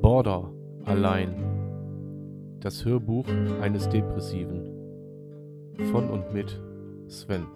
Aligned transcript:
Border 0.00 0.52
allein. 0.84 1.34
Das 2.60 2.84
Hörbuch 2.84 3.26
eines 3.60 3.88
Depressiven. 3.88 4.64
Von 5.90 6.10
und 6.10 6.32
mit 6.32 6.60
Sven. 7.08 7.46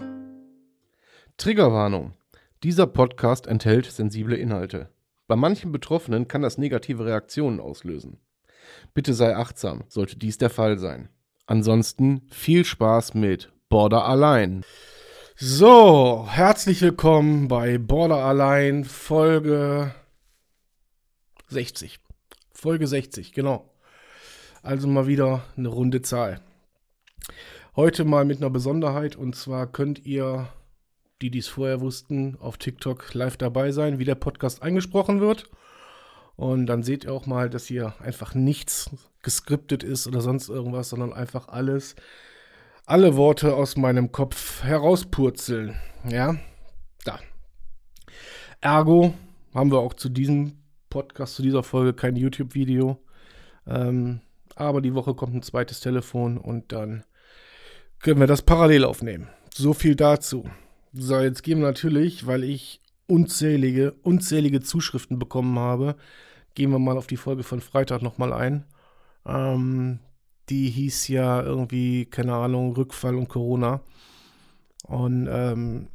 Triggerwarnung. 1.36 2.14
Dieser 2.62 2.86
Podcast 2.86 3.46
enthält 3.46 3.86
sensible 3.86 4.36
Inhalte. 4.36 4.88
Bei 5.26 5.36
manchen 5.36 5.72
Betroffenen 5.72 6.26
kann 6.26 6.42
das 6.42 6.58
negative 6.58 7.04
Reaktionen 7.04 7.60
auslösen. 7.60 8.18
Bitte 8.94 9.14
sei 9.14 9.36
achtsam, 9.36 9.84
sollte 9.88 10.16
dies 10.18 10.38
der 10.38 10.50
Fall 10.50 10.78
sein. 10.78 11.08
Ansonsten 11.46 12.22
viel 12.30 12.64
Spaß 12.64 13.14
mit 13.14 13.52
Border 13.68 14.04
allein. 14.06 14.64
So, 15.36 16.26
herzlich 16.28 16.82
willkommen 16.82 17.46
bei 17.48 17.78
Border 17.78 18.24
Allein, 18.24 18.84
Folge 18.84 19.94
60. 21.48 21.98
Folge 22.52 22.86
60, 22.86 23.32
genau. 23.32 23.70
Also 24.62 24.88
mal 24.88 25.06
wieder 25.06 25.44
eine 25.56 25.68
runde 25.68 26.02
Zahl. 26.02 26.40
Heute 27.76 28.04
mal 28.04 28.24
mit 28.24 28.38
einer 28.38 28.50
Besonderheit 28.50 29.16
und 29.16 29.36
zwar 29.36 29.66
könnt 29.66 30.04
ihr, 30.04 30.48
die 31.22 31.30
dies 31.30 31.48
vorher 31.48 31.80
wussten, 31.80 32.36
auf 32.40 32.58
TikTok 32.58 33.14
live 33.14 33.36
dabei 33.36 33.72
sein, 33.72 33.98
wie 33.98 34.04
der 34.04 34.14
Podcast 34.14 34.62
eingesprochen 34.62 35.20
wird. 35.20 35.50
Und 36.36 36.66
dann 36.66 36.82
seht 36.82 37.04
ihr 37.04 37.12
auch 37.12 37.26
mal, 37.26 37.50
dass 37.50 37.66
hier 37.66 37.94
einfach 38.00 38.34
nichts 38.34 38.90
geskriptet 39.22 39.82
ist 39.82 40.06
oder 40.06 40.20
sonst 40.20 40.48
irgendwas, 40.48 40.88
sondern 40.88 41.12
einfach 41.12 41.48
alles 41.48 41.96
alle 42.88 43.16
Worte 43.16 43.54
aus 43.54 43.76
meinem 43.76 44.12
Kopf 44.12 44.62
herauspurzeln. 44.64 45.76
Ja, 46.08 46.36
da. 47.04 47.18
Ergo 48.62 49.12
haben 49.54 49.70
wir 49.70 49.78
auch 49.78 49.92
zu 49.92 50.08
diesem 50.08 50.56
Podcast, 50.88 51.34
zu 51.34 51.42
dieser 51.42 51.62
Folge 51.62 51.94
kein 51.94 52.16
YouTube-Video. 52.16 52.98
Ähm, 53.66 54.20
aber 54.54 54.80
die 54.80 54.94
Woche 54.94 55.14
kommt 55.14 55.34
ein 55.34 55.42
zweites 55.42 55.80
Telefon 55.80 56.38
und 56.38 56.72
dann 56.72 57.04
können 58.00 58.20
wir 58.20 58.26
das 58.26 58.42
parallel 58.42 58.84
aufnehmen. 58.84 59.28
So 59.54 59.72
viel 59.72 59.94
dazu. 59.94 60.44
So, 60.92 61.20
jetzt 61.20 61.42
gehen 61.42 61.58
wir 61.60 61.66
natürlich, 61.66 62.26
weil 62.26 62.44
ich 62.44 62.80
unzählige, 63.06 63.92
unzählige 64.02 64.60
Zuschriften 64.60 65.18
bekommen 65.18 65.58
habe, 65.58 65.96
gehen 66.54 66.70
wir 66.70 66.78
mal 66.78 66.96
auf 66.96 67.06
die 67.06 67.16
Folge 67.16 67.42
von 67.42 67.60
Freitag 67.60 68.02
nochmal 68.02 68.32
ein. 68.32 68.64
Ähm, 69.26 70.00
die 70.48 70.70
hieß 70.70 71.08
ja 71.08 71.42
irgendwie, 71.42 72.06
keine 72.06 72.34
Ahnung, 72.34 72.72
Rückfall 72.72 73.14
und 73.14 73.28
Corona. 73.28 73.80
Und 74.84 75.28
ähm, 75.30 75.88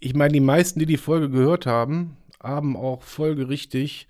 ich 0.00 0.14
meine, 0.14 0.32
die 0.32 0.40
meisten, 0.40 0.80
die 0.80 0.86
die 0.86 0.96
Folge 0.96 1.30
gehört 1.30 1.66
haben, 1.66 2.16
haben 2.42 2.76
auch 2.76 3.02
folgerichtig 3.02 4.08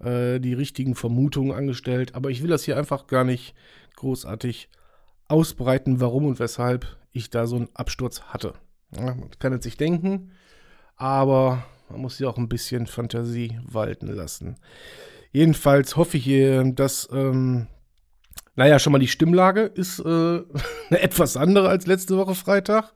äh, 0.00 0.40
die 0.40 0.54
richtigen 0.54 0.94
Vermutungen 0.94 1.52
angestellt. 1.52 2.14
Aber 2.14 2.30
ich 2.30 2.42
will 2.42 2.50
das 2.50 2.64
hier 2.64 2.76
einfach 2.76 3.06
gar 3.06 3.24
nicht 3.24 3.54
großartig 3.96 4.68
ausbreiten, 5.28 6.00
warum 6.00 6.26
und 6.26 6.38
weshalb 6.38 6.86
ich 7.12 7.30
da 7.30 7.46
so 7.46 7.56
einen 7.56 7.68
Absturz 7.74 8.22
hatte. 8.22 8.54
Ja, 8.94 9.14
man 9.14 9.30
kann 9.38 9.52
es 9.52 9.64
sich 9.64 9.76
denken, 9.76 10.32
aber 10.96 11.64
man 11.90 12.00
muss 12.00 12.18
ja 12.18 12.28
auch 12.28 12.38
ein 12.38 12.48
bisschen 12.48 12.86
Fantasie 12.86 13.58
walten 13.64 14.08
lassen. 14.08 14.56
Jedenfalls 15.32 15.96
hoffe 15.96 16.16
ich, 16.16 16.28
äh, 16.28 16.70
dass 16.72 17.08
ähm, 17.12 17.66
naja, 18.56 18.78
schon 18.78 18.92
mal 18.92 18.98
die 18.98 19.08
Stimmlage 19.08 19.62
ist 19.62 20.00
äh, 20.00 20.40
etwas 20.90 21.36
andere 21.36 21.68
als 21.68 21.86
letzte 21.86 22.16
Woche 22.16 22.34
Freitag. 22.34 22.92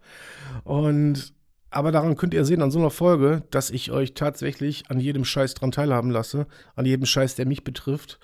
Und 0.65 1.35
aber 1.71 1.93
daran 1.93 2.17
könnt 2.17 2.35
ihr 2.35 2.45
sehen, 2.45 2.63
an 2.63 2.71
so 2.71 2.79
einer 2.79 2.91
Folge, 2.91 3.43
dass 3.51 3.71
ich 3.71 3.93
euch 3.93 4.15
tatsächlich 4.15 4.85
an 4.89 5.01
jedem 5.01 5.25
Scheiß 5.25 5.55
dran 5.55 5.73
teilhaben 5.73 6.11
lasse, 6.11 6.47
an 6.75 6.87
jedem 6.87 7.07
Scheiß, 7.07 7.37
der 7.37 7.47
mich 7.47 7.65
betrifft 7.65 8.19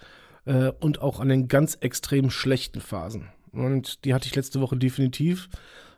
äh, 0.45 0.73
und 0.81 1.01
auch 1.01 1.21
an 1.21 1.29
den 1.29 1.49
ganz 1.49 1.77
extrem 1.81 2.31
schlechten 2.31 2.81
Phasen. 2.81 3.29
Und 3.53 4.05
die 4.05 4.15
hatte 4.15 4.27
ich 4.27 4.35
letzte 4.35 4.61
Woche 4.61 4.77
definitiv. 4.77 5.49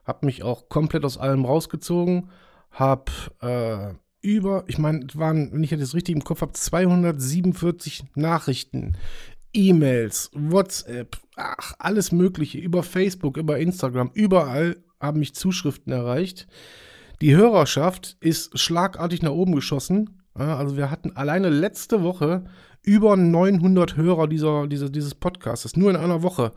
Hab 0.04 0.22
mich 0.22 0.42
auch 0.42 0.68
komplett 0.68 1.04
aus 1.04 1.18
allem 1.18 1.44
rausgezogen. 1.44 2.30
Hab 2.70 3.10
äh, 3.40 3.94
über, 4.20 4.64
ich 4.66 4.78
meine, 4.78 5.06
waren, 5.14 5.52
wenn 5.52 5.62
ich 5.62 5.70
das 5.70 5.94
richtig 5.94 6.14
im 6.14 6.24
Kopf 6.24 6.42
habe, 6.42 6.52
247 6.52 8.04
Nachrichten 8.14 8.96
E-Mails, 9.52 10.30
WhatsApp, 10.34 11.16
ach, 11.36 11.74
alles 11.78 12.12
Mögliche, 12.12 12.58
über 12.58 12.82
Facebook, 12.82 13.36
über 13.36 13.58
Instagram, 13.58 14.10
überall 14.12 14.76
haben 15.00 15.20
mich 15.20 15.34
Zuschriften 15.34 15.92
erreicht. 15.92 16.46
Die 17.20 17.34
Hörerschaft 17.34 18.16
ist 18.20 18.58
schlagartig 18.58 19.22
nach 19.22 19.32
oben 19.32 19.54
geschossen. 19.54 20.22
Also 20.34 20.76
wir 20.76 20.90
hatten 20.90 21.16
alleine 21.16 21.48
letzte 21.48 22.02
Woche 22.04 22.44
über 22.84 23.16
900 23.16 23.96
Hörer 23.96 24.28
dieser, 24.28 24.68
dieser, 24.68 24.88
dieses 24.88 25.14
Podcasts, 25.16 25.76
nur 25.76 25.90
in 25.90 25.96
einer 25.96 26.22
Woche. 26.22 26.52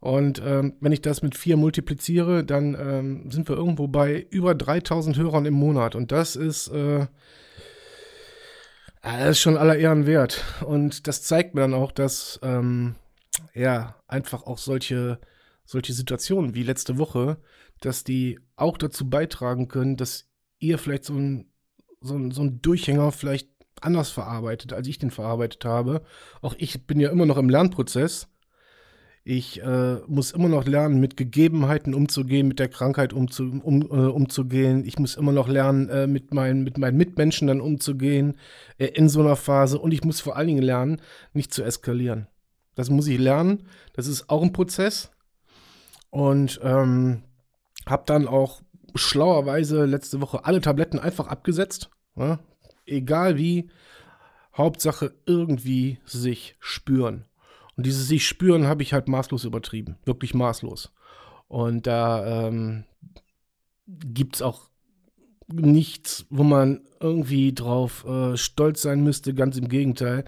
Und 0.00 0.40
ähm, 0.44 0.74
wenn 0.80 0.92
ich 0.92 1.02
das 1.02 1.22
mit 1.22 1.36
vier 1.36 1.56
multipliziere, 1.56 2.44
dann 2.44 2.76
ähm, 2.78 3.30
sind 3.30 3.48
wir 3.48 3.56
irgendwo 3.56 3.88
bei 3.88 4.26
über 4.30 4.54
3000 4.54 5.16
Hörern 5.16 5.46
im 5.46 5.54
Monat. 5.54 5.96
Und 5.96 6.12
das 6.12 6.36
ist, 6.36 6.68
äh, 6.68 7.06
das 9.02 9.30
ist 9.30 9.40
schon 9.40 9.56
aller 9.56 9.76
Ehren 9.76 10.06
wert. 10.06 10.44
Und 10.64 11.08
das 11.08 11.22
zeigt 11.22 11.56
mir 11.56 11.62
dann 11.62 11.74
auch, 11.74 11.90
dass 11.90 12.38
ähm, 12.44 12.94
ja 13.52 13.96
einfach 14.06 14.44
auch 14.44 14.58
solche, 14.58 15.18
solche 15.64 15.92
Situationen 15.92 16.54
wie 16.54 16.62
letzte 16.62 16.98
Woche, 16.98 17.38
dass 17.80 18.04
die 18.04 18.38
auch 18.56 18.78
dazu 18.78 19.08
beitragen 19.08 19.68
können, 19.68 19.96
dass 19.96 20.28
ihr 20.58 20.78
vielleicht 20.78 21.04
so 21.04 21.14
ein, 21.14 21.50
so 22.00 22.16
ein, 22.16 22.30
so 22.30 22.42
ein 22.42 22.60
Durchhänger 22.60 23.12
vielleicht 23.12 23.48
anders 23.80 24.10
verarbeitet, 24.10 24.72
als 24.72 24.88
ich 24.88 24.98
den 24.98 25.10
verarbeitet 25.10 25.64
habe. 25.64 26.02
Auch 26.40 26.54
ich 26.58 26.86
bin 26.86 27.00
ja 27.00 27.10
immer 27.10 27.26
noch 27.26 27.36
im 27.36 27.48
Lernprozess. 27.48 28.28
Ich 29.24 29.62
äh, 29.62 29.96
muss 30.06 30.30
immer 30.30 30.48
noch 30.48 30.66
lernen, 30.66 31.00
mit 31.00 31.18
Gegebenheiten 31.18 31.92
umzugehen, 31.92 32.48
mit 32.48 32.58
der 32.58 32.68
Krankheit 32.68 33.12
umzu, 33.12 33.60
um, 33.62 33.82
äh, 33.82 34.08
umzugehen. 34.10 34.86
Ich 34.86 34.98
muss 34.98 35.16
immer 35.16 35.32
noch 35.32 35.48
lernen, 35.48 35.90
äh, 35.90 36.06
mit, 36.06 36.32
mein, 36.32 36.62
mit 36.62 36.78
meinen 36.78 36.96
Mitmenschen 36.96 37.46
dann 37.46 37.60
umzugehen 37.60 38.38
äh, 38.78 38.86
in 38.86 39.10
so 39.10 39.20
einer 39.20 39.36
Phase. 39.36 39.78
Und 39.78 39.92
ich 39.92 40.02
muss 40.02 40.20
vor 40.20 40.36
allen 40.36 40.48
Dingen 40.48 40.62
lernen, 40.62 41.02
nicht 41.34 41.52
zu 41.52 41.62
eskalieren. 41.62 42.26
Das 42.74 42.88
muss 42.88 43.06
ich 43.06 43.18
lernen. 43.18 43.66
Das 43.92 44.06
ist 44.06 44.30
auch 44.30 44.42
ein 44.42 44.52
Prozess. 44.52 45.10
Und 46.08 46.58
ähm, 46.62 47.24
habe 47.90 48.04
dann 48.06 48.26
auch 48.26 48.62
schlauerweise 48.94 49.84
letzte 49.84 50.20
Woche 50.20 50.44
alle 50.44 50.60
Tabletten 50.60 50.98
einfach 50.98 51.28
abgesetzt. 51.28 51.90
Ja? 52.16 52.38
Egal 52.86 53.36
wie. 53.36 53.70
Hauptsache 54.56 55.14
irgendwie 55.24 56.00
sich 56.04 56.56
spüren. 56.58 57.26
Und 57.76 57.86
dieses 57.86 58.08
sich 58.08 58.26
spüren 58.26 58.66
habe 58.66 58.82
ich 58.82 58.92
halt 58.92 59.06
maßlos 59.06 59.44
übertrieben. 59.44 59.96
Wirklich 60.04 60.34
maßlos. 60.34 60.92
Und 61.46 61.86
da 61.86 62.48
ähm, 62.48 62.84
gibt 63.86 64.34
es 64.34 64.42
auch 64.42 64.68
nichts, 65.46 66.26
wo 66.28 66.42
man 66.42 66.80
irgendwie 66.98 67.54
drauf 67.54 68.04
äh, 68.04 68.36
stolz 68.36 68.82
sein 68.82 69.04
müsste. 69.04 69.32
Ganz 69.32 69.56
im 69.56 69.68
Gegenteil. 69.68 70.24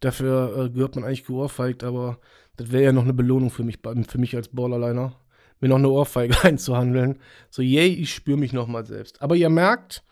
Dafür 0.00 0.56
äh, 0.56 0.70
gehört 0.70 0.96
man 0.96 1.04
eigentlich 1.04 1.26
geohrfeigt, 1.26 1.84
aber 1.84 2.18
das 2.56 2.72
wäre 2.72 2.84
ja 2.84 2.92
noch 2.92 3.02
eine 3.02 3.14
Belohnung 3.14 3.50
für 3.50 3.64
mich, 3.64 3.78
für 4.08 4.18
mich 4.18 4.34
als 4.34 4.48
Ballerliner, 4.48 5.16
mir 5.60 5.68
noch 5.68 5.76
eine 5.76 5.88
Ohrfeige 5.88 6.36
einzuhandeln. 6.42 7.18
So, 7.50 7.62
yay, 7.62 7.88
ich 7.88 8.14
spüre 8.14 8.38
mich 8.38 8.52
nochmal 8.52 8.86
selbst. 8.86 9.22
Aber 9.22 9.36
ihr 9.36 9.50
merkt, 9.50 10.04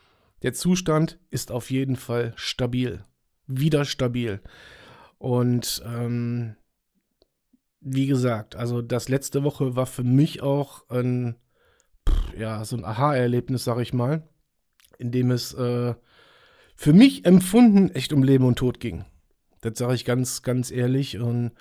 der 0.42 0.52
Zustand 0.52 1.18
ist 1.30 1.52
auf 1.52 1.70
jeden 1.70 1.96
Fall 1.96 2.32
stabil. 2.36 3.04
Wieder 3.46 3.84
stabil. 3.84 4.40
Und 5.18 5.82
ähm, 5.86 6.56
wie 7.80 8.06
gesagt, 8.06 8.56
also 8.56 8.82
das 8.82 9.08
letzte 9.08 9.44
Woche 9.44 9.76
war 9.76 9.86
für 9.86 10.04
mich 10.04 10.42
auch 10.42 10.88
ein, 10.88 11.36
ja, 12.36 12.64
so 12.64 12.76
ein 12.76 12.84
Aha-Erlebnis, 12.84 13.64
sag 13.64 13.78
ich 13.80 13.92
mal, 13.92 14.28
in 14.98 15.10
dem 15.10 15.30
es 15.30 15.52
äh, 15.54 15.94
für 16.74 16.92
mich 16.92 17.24
empfunden 17.24 17.90
echt 17.90 18.12
um 18.12 18.22
Leben 18.22 18.44
und 18.44 18.56
Tod 18.56 18.80
ging. 18.80 19.04
Das 19.60 19.78
sage 19.78 19.94
ich 19.94 20.04
ganz, 20.04 20.42
ganz 20.42 20.70
ehrlich 20.70 21.18
und 21.18 21.52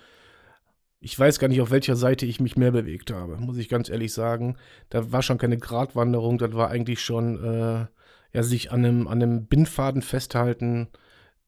ich 1.04 1.18
weiß 1.18 1.40
gar 1.40 1.48
nicht, 1.48 1.62
auf 1.62 1.72
welcher 1.72 1.96
Seite 1.96 2.28
ich 2.28 2.40
mich 2.40 2.56
mehr 2.56 2.72
bewegt 2.72 3.12
habe, 3.12 3.38
muss 3.38 3.58
ich 3.58 3.70
ganz 3.70 3.90
ehrlich 3.90 4.14
sagen. 4.14 4.56
Da 4.90 5.12
war 5.12 5.24
schon 5.24 5.40
keine 5.40 5.58
Gratwanderung, 5.58 6.38
das 6.38 6.54
war 6.54 6.70
eigentlich 6.70 7.02
schon, 7.02 7.44
äh, 7.44 7.88
ja, 8.34 8.44
sich 8.44 8.72
an 8.72 8.86
einem, 8.86 9.08
an 9.08 9.22
einem 9.22 9.48
Bindfaden 9.48 10.04
festhalten, 10.04 10.90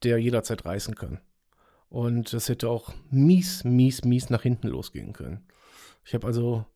der 0.02 0.18
jederzeit 0.18 0.64
reißen 0.64 0.96
kann. 0.96 1.20
Und 1.88 2.32
das 2.32 2.48
hätte 2.48 2.68
auch 2.68 2.92
mies, 3.10 3.62
mies, 3.62 4.04
mies 4.04 4.28
nach 4.28 4.42
hinten 4.42 4.66
losgehen 4.66 5.12
können. 5.12 5.46
Ich 6.04 6.14
habe 6.14 6.26
also 6.26 6.66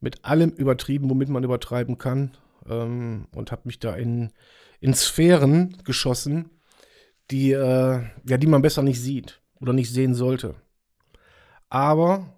mit 0.00 0.24
allem 0.24 0.50
übertrieben, 0.50 1.08
womit 1.08 1.28
man 1.28 1.44
übertreiben 1.44 1.96
kann. 1.96 2.36
Ähm, 2.68 3.28
und 3.32 3.52
habe 3.52 3.62
mich 3.64 3.78
da 3.78 3.94
in, 3.94 4.32
in 4.80 4.94
Sphären 4.94 5.76
geschossen, 5.84 6.50
die, 7.30 7.52
äh, 7.52 8.02
ja, 8.28 8.36
die 8.36 8.46
man 8.48 8.62
besser 8.62 8.82
nicht 8.82 9.00
sieht 9.00 9.40
oder 9.60 9.72
nicht 9.72 9.92
sehen 9.92 10.14
sollte. 10.14 10.56
Aber 11.76 12.32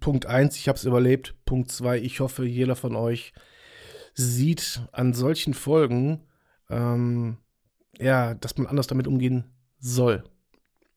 Punkt 0.00 0.26
1, 0.26 0.54
ich 0.58 0.68
habe 0.68 0.76
es 0.76 0.84
überlebt. 0.84 1.34
Punkt 1.46 1.72
2, 1.72 1.96
ich 1.96 2.20
hoffe, 2.20 2.44
jeder 2.44 2.76
von 2.76 2.94
euch 2.94 3.32
sieht 4.12 4.82
an 4.92 5.14
solchen 5.14 5.54
Folgen, 5.54 6.26
ähm, 6.68 7.38
ja, 7.98 8.34
dass 8.34 8.58
man 8.58 8.66
anders 8.66 8.86
damit 8.86 9.06
umgehen 9.06 9.44
soll. 9.78 10.24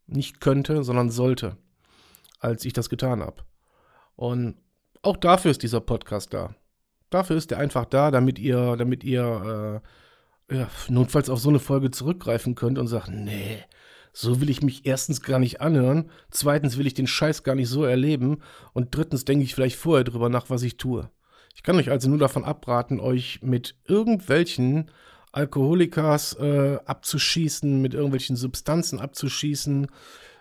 Nicht 0.08 0.42
könnte, 0.42 0.84
sondern 0.84 1.10
sollte, 1.10 1.56
als 2.42 2.66
ich 2.66 2.74
das 2.74 2.90
getan 2.90 3.22
habe. 3.22 3.46
Und 4.18 4.58
auch 5.02 5.16
dafür 5.16 5.52
ist 5.52 5.64
dieser 5.64 5.80
Podcast 5.80 6.34
da. 6.34 6.54
Dafür 7.10 7.38
ist 7.38 7.50
er 7.54 7.60
einfach 7.60 7.86
da, 7.86 8.12
damit 8.12 8.40
ihr, 8.40 8.76
damit 8.76 9.06
ihr 9.06 9.82
äh, 10.50 10.58
ja, 10.58 10.70
notfalls 10.90 11.30
auf 11.30 11.40
so 11.40 11.48
eine 11.48 11.60
Folge 11.60 11.92
zurückgreifen 11.92 12.56
könnt 12.56 12.78
und 12.78 12.88
sagt, 12.88 13.08
nee, 13.08 13.64
so 14.20 14.42
will 14.42 14.50
ich 14.50 14.62
mich 14.62 14.86
erstens 14.86 15.22
gar 15.22 15.40
nicht 15.40 15.62
anhören, 15.62 16.12
zweitens 16.30 16.78
will 16.78 16.86
ich 16.86 16.94
den 16.94 17.08
Scheiß 17.08 17.44
gar 17.44 17.56
nicht 17.56 17.70
so 17.70 17.86
erleben 17.86 18.40
und 18.74 18.94
drittens 18.94 19.24
denke 19.24 19.46
ich 19.46 19.56
vielleicht 19.56 19.78
vorher 19.78 20.04
drüber 20.04 20.28
nach, 20.28 20.50
was 20.50 20.62
ich 20.62 20.76
tue. 20.76 21.10
Ich 21.56 21.64
kann 21.64 21.78
euch 21.78 21.90
also 21.90 22.10
nur 22.10 22.20
davon 22.20 22.44
abraten, 22.44 23.00
euch 23.00 23.40
mit 23.42 23.76
irgendwelchen 23.88 24.92
Alkoholikers 25.32 26.34
äh, 26.34 26.80
abzuschießen, 26.86 27.82
mit 27.82 27.94
irgendwelchen 27.94 28.36
Substanzen 28.36 29.00
abzuschießen, 29.00 29.88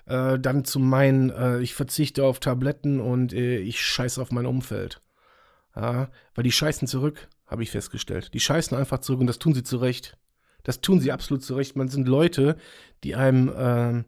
äh, 0.06 0.40
dann 0.40 0.64
zu 0.64 0.80
meinen, 0.80 1.30
äh, 1.30 1.60
ich 1.60 1.74
verzichte 1.74 2.24
auf 2.24 2.40
Tabletten 2.40 2.98
und 2.98 3.32
äh, 3.32 3.58
ich 3.58 3.80
scheiße 3.80 4.20
auf 4.20 4.32
mein 4.32 4.46
Umfeld. 4.46 5.02
Ja, 5.76 6.10
weil 6.34 6.42
die 6.42 6.50
scheißen 6.50 6.88
zurück, 6.88 7.28
habe 7.46 7.62
ich 7.62 7.70
festgestellt. 7.70 8.34
Die 8.34 8.40
scheißen 8.40 8.76
einfach 8.76 8.98
zurück 8.98 9.20
und 9.20 9.28
das 9.28 9.38
tun 9.38 9.54
sie 9.54 9.62
zu 9.62 9.76
Recht. 9.76 10.18
Das 10.68 10.82
tun 10.82 11.00
sie 11.00 11.12
absolut 11.12 11.42
zu 11.42 11.54
Recht. 11.54 11.76
Man 11.76 11.88
sind 11.88 12.06
Leute, 12.06 12.58
die 13.02 13.14
einem 13.14 13.48
äh, 13.48 14.04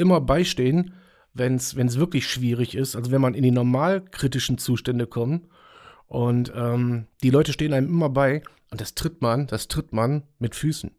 immer 0.00 0.20
beistehen, 0.20 0.94
wenn 1.34 1.56
es 1.56 1.98
wirklich 1.98 2.28
schwierig 2.28 2.76
ist, 2.76 2.94
also 2.94 3.10
wenn 3.10 3.20
man 3.20 3.34
in 3.34 3.42
die 3.42 3.50
normal 3.50 4.04
kritischen 4.04 4.56
Zustände 4.56 5.08
kommt. 5.08 5.48
Und 6.06 6.52
ähm, 6.54 7.08
die 7.24 7.30
Leute 7.30 7.52
stehen 7.52 7.72
einem 7.72 7.88
immer 7.88 8.08
bei 8.08 8.44
und 8.70 8.80
das 8.80 8.94
tritt 8.94 9.20
man, 9.20 9.48
das 9.48 9.66
tritt 9.66 9.92
man 9.92 10.22
mit 10.38 10.54
Füßen. 10.54 10.92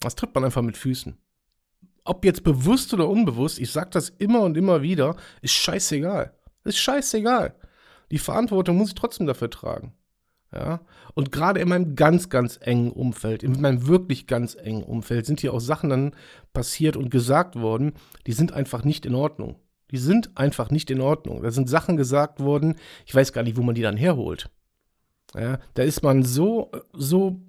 Das 0.00 0.16
tritt 0.16 0.34
man 0.34 0.44
einfach 0.44 0.60
mit 0.60 0.76
Füßen. 0.76 1.16
Ob 2.04 2.22
jetzt 2.22 2.44
bewusst 2.44 2.92
oder 2.92 3.08
unbewusst, 3.08 3.58
ich 3.58 3.72
sag 3.72 3.92
das 3.92 4.10
immer 4.10 4.42
und 4.42 4.58
immer 4.58 4.82
wieder, 4.82 5.16
ist 5.40 5.54
scheißegal. 5.54 6.34
Ist 6.64 6.76
scheißegal. 6.76 7.54
Die 8.10 8.18
Verantwortung 8.18 8.76
muss 8.76 8.88
ich 8.88 8.96
trotzdem 8.96 9.26
dafür 9.26 9.48
tragen. 9.48 9.94
Ja, 10.54 10.80
und 11.14 11.32
gerade 11.32 11.60
in 11.60 11.68
meinem 11.68 11.96
ganz, 11.96 12.28
ganz 12.28 12.58
engen 12.60 12.92
Umfeld, 12.92 13.42
in 13.42 13.58
meinem 13.60 13.86
wirklich 13.86 14.26
ganz 14.26 14.54
engen 14.54 14.82
Umfeld 14.82 15.24
sind 15.24 15.40
hier 15.40 15.54
auch 15.54 15.60
Sachen 15.60 15.88
dann 15.88 16.14
passiert 16.52 16.96
und 16.96 17.10
gesagt 17.10 17.56
worden, 17.56 17.92
die 18.26 18.32
sind 18.32 18.52
einfach 18.52 18.84
nicht 18.84 19.06
in 19.06 19.14
Ordnung. 19.14 19.56
Die 19.90 19.96
sind 19.98 20.36
einfach 20.36 20.70
nicht 20.70 20.90
in 20.90 21.00
Ordnung. 21.00 21.42
Da 21.42 21.50
sind 21.50 21.70
Sachen 21.70 21.96
gesagt 21.96 22.40
worden, 22.40 22.76
ich 23.06 23.14
weiß 23.14 23.32
gar 23.32 23.42
nicht, 23.42 23.56
wo 23.56 23.62
man 23.62 23.74
die 23.74 23.82
dann 23.82 23.96
herholt. 23.96 24.50
Ja, 25.34 25.58
da 25.74 25.82
ist 25.82 26.02
man 26.02 26.22
so, 26.22 26.70
so, 26.92 27.40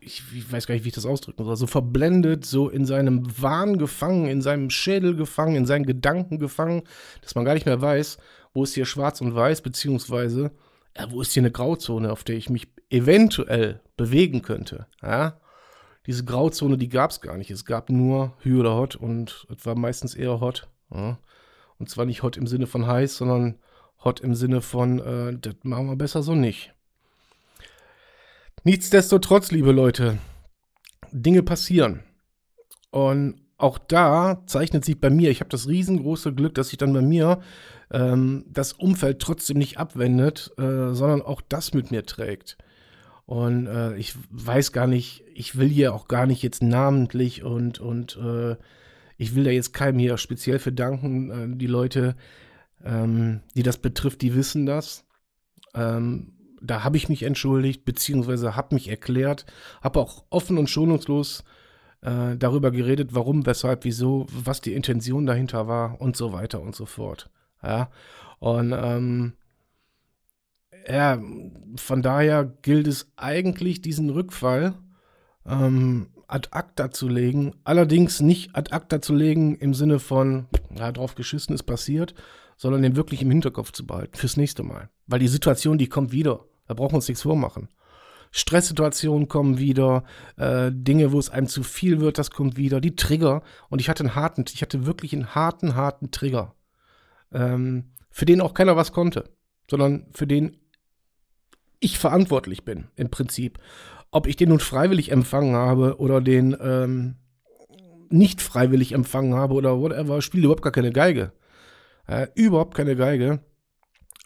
ich, 0.00 0.22
ich 0.34 0.50
weiß 0.50 0.66
gar 0.66 0.74
nicht, 0.74 0.84
wie 0.84 0.88
ich 0.88 0.94
das 0.94 1.04
ausdrücken 1.04 1.44
soll, 1.44 1.56
so 1.56 1.66
verblendet, 1.66 2.46
so 2.46 2.70
in 2.70 2.86
seinem 2.86 3.26
Wahn 3.42 3.76
gefangen, 3.76 4.26
in 4.26 4.40
seinem 4.40 4.70
Schädel 4.70 5.16
gefangen, 5.16 5.56
in 5.56 5.66
seinen 5.66 5.84
Gedanken 5.84 6.38
gefangen, 6.38 6.82
dass 7.20 7.34
man 7.34 7.44
gar 7.44 7.52
nicht 7.54 7.66
mehr 7.66 7.82
weiß, 7.82 8.16
wo 8.54 8.64
ist 8.64 8.74
hier 8.74 8.86
schwarz 8.86 9.20
und 9.20 9.34
weiß, 9.34 9.60
beziehungsweise, 9.60 10.52
ja, 10.96 11.10
wo 11.10 11.22
ist 11.22 11.32
hier 11.32 11.42
eine 11.42 11.50
Grauzone, 11.50 12.12
auf 12.12 12.24
der 12.24 12.36
ich 12.36 12.50
mich 12.50 12.68
eventuell 12.90 13.80
bewegen 13.96 14.42
könnte. 14.42 14.86
Ja? 15.02 15.40
Diese 16.06 16.24
Grauzone, 16.24 16.76
die 16.76 16.88
gab 16.88 17.10
es 17.10 17.20
gar 17.20 17.36
nicht. 17.36 17.50
Es 17.50 17.64
gab 17.64 17.88
nur 17.88 18.34
Hü 18.40 18.60
oder 18.60 18.74
Hot 18.74 18.96
und 18.96 19.46
es 19.50 19.64
war 19.64 19.74
meistens 19.74 20.14
eher 20.14 20.40
Hot. 20.40 20.68
Ja? 20.92 21.18
Und 21.78 21.88
zwar 21.88 22.04
nicht 22.04 22.22
Hot 22.22 22.36
im 22.36 22.46
Sinne 22.46 22.66
von 22.66 22.86
heiß, 22.86 23.16
sondern 23.16 23.58
Hot 24.04 24.20
im 24.20 24.34
Sinne 24.34 24.60
von, 24.60 24.98
äh, 24.98 25.38
das 25.38 25.54
machen 25.62 25.86
wir 25.86 25.96
besser 25.96 26.22
so 26.22 26.34
nicht. 26.34 26.74
Nichtsdestotrotz, 28.64 29.50
liebe 29.50 29.72
Leute, 29.72 30.18
Dinge 31.10 31.42
passieren. 31.42 32.04
Und 32.90 33.41
auch 33.62 33.78
da 33.78 34.42
zeichnet 34.46 34.84
sich 34.84 35.00
bei 35.00 35.10
mir, 35.10 35.30
ich 35.30 35.40
habe 35.40 35.50
das 35.50 35.68
riesengroße 35.68 36.34
Glück, 36.34 36.54
dass 36.54 36.68
sich 36.68 36.78
dann 36.78 36.92
bei 36.92 37.02
mir 37.02 37.40
ähm, 37.90 38.44
das 38.48 38.72
Umfeld 38.72 39.20
trotzdem 39.20 39.58
nicht 39.58 39.78
abwendet, 39.78 40.50
äh, 40.58 40.92
sondern 40.92 41.22
auch 41.22 41.40
das 41.40 41.72
mit 41.72 41.90
mir 41.90 42.04
trägt. 42.04 42.58
Und 43.24 43.66
äh, 43.66 43.96
ich 43.96 44.14
weiß 44.30 44.72
gar 44.72 44.86
nicht, 44.86 45.24
ich 45.32 45.56
will 45.56 45.68
hier 45.68 45.94
auch 45.94 46.08
gar 46.08 46.26
nicht 46.26 46.42
jetzt 46.42 46.62
namentlich 46.62 47.44
und, 47.44 47.78
und 47.78 48.16
äh, 48.16 48.56
ich 49.16 49.34
will 49.34 49.44
da 49.44 49.50
jetzt 49.50 49.72
keinem 49.72 50.00
hier 50.00 50.18
speziell 50.18 50.58
für 50.58 50.72
danken. 50.72 51.30
Äh, 51.30 51.56
die 51.56 51.68
Leute, 51.68 52.16
ähm, 52.84 53.40
die 53.54 53.62
das 53.62 53.78
betrifft, 53.78 54.22
die 54.22 54.34
wissen 54.34 54.66
das. 54.66 55.04
Ähm, 55.74 56.32
da 56.60 56.84
habe 56.84 56.96
ich 56.96 57.08
mich 57.08 57.22
entschuldigt, 57.22 57.84
beziehungsweise 57.84 58.56
habe 58.56 58.74
mich 58.74 58.88
erklärt, 58.88 59.46
habe 59.82 60.00
auch 60.00 60.24
offen 60.30 60.58
und 60.58 60.68
schonungslos 60.68 61.44
äh, 62.02 62.36
darüber 62.36 62.70
geredet, 62.70 63.14
warum, 63.14 63.46
weshalb, 63.46 63.84
wieso, 63.84 64.26
was 64.30 64.60
die 64.60 64.74
Intention 64.74 65.26
dahinter 65.26 65.68
war 65.68 66.00
und 66.00 66.16
so 66.16 66.32
weiter 66.32 66.60
und 66.60 66.74
so 66.74 66.86
fort. 66.86 67.30
Ja, 67.62 67.90
und 68.38 68.74
ähm, 68.76 69.34
ja, 70.88 71.20
von 71.76 72.02
daher 72.02 72.44
gilt 72.62 72.88
es 72.88 73.12
eigentlich, 73.16 73.82
diesen 73.82 74.10
Rückfall 74.10 74.74
ähm, 75.46 76.08
ad 76.26 76.48
acta 76.50 76.90
zu 76.90 77.08
legen. 77.08 77.54
Allerdings 77.64 78.20
nicht 78.20 78.56
ad 78.56 78.72
acta 78.72 79.00
zu 79.00 79.14
legen 79.14 79.56
im 79.56 79.74
Sinne 79.74 79.98
von, 79.98 80.46
ja, 80.76 80.90
drauf 80.90 81.14
geschissen 81.14 81.54
ist 81.54 81.64
passiert, 81.64 82.14
sondern 82.56 82.82
den 82.82 82.96
wirklich 82.96 83.22
im 83.22 83.30
Hinterkopf 83.30 83.72
zu 83.72 83.86
behalten 83.86 84.16
fürs 84.16 84.36
nächste 84.36 84.62
Mal. 84.62 84.88
Weil 85.06 85.20
die 85.20 85.28
Situation, 85.28 85.78
die 85.78 85.88
kommt 85.88 86.12
wieder. 86.12 86.44
Da 86.66 86.74
brauchen 86.74 86.92
wir 86.92 86.96
uns 86.96 87.08
nichts 87.08 87.22
vormachen. 87.22 87.68
Stresssituationen 88.32 89.28
kommen 89.28 89.58
wieder, 89.58 90.04
äh, 90.36 90.70
Dinge, 90.72 91.12
wo 91.12 91.18
es 91.18 91.30
einem 91.30 91.46
zu 91.46 91.62
viel 91.62 92.00
wird, 92.00 92.18
das 92.18 92.30
kommt 92.30 92.56
wieder, 92.56 92.80
die 92.80 92.96
Trigger. 92.96 93.42
Und 93.68 93.80
ich 93.80 93.88
hatte 93.88 94.02
einen 94.02 94.14
harten, 94.14 94.46
ich 94.52 94.62
hatte 94.62 94.86
wirklich 94.86 95.12
einen 95.12 95.34
harten, 95.34 95.74
harten 95.76 96.10
Trigger, 96.10 96.54
ähm, 97.30 97.92
für 98.10 98.24
den 98.24 98.40
auch 98.40 98.54
keiner 98.54 98.74
was 98.74 98.92
konnte, 98.92 99.30
sondern 99.70 100.06
für 100.12 100.26
den 100.26 100.56
ich 101.78 101.98
verantwortlich 101.98 102.64
bin, 102.64 102.88
im 102.96 103.10
Prinzip. 103.10 103.58
Ob 104.10 104.26
ich 104.26 104.36
den 104.36 104.48
nun 104.48 104.60
freiwillig 104.60 105.10
empfangen 105.10 105.54
habe 105.54 105.98
oder 105.98 106.20
den 106.20 106.56
ähm, 106.60 107.16
nicht 108.08 108.40
freiwillig 108.40 108.92
empfangen 108.92 109.34
habe 109.34 109.54
oder 109.54 109.78
whatever, 109.78 110.22
spielt 110.22 110.44
überhaupt 110.44 110.62
gar 110.62 110.72
keine 110.72 110.92
Geige. 110.92 111.32
Äh, 112.06 112.28
überhaupt 112.34 112.74
keine 112.74 112.96
Geige. 112.96 113.40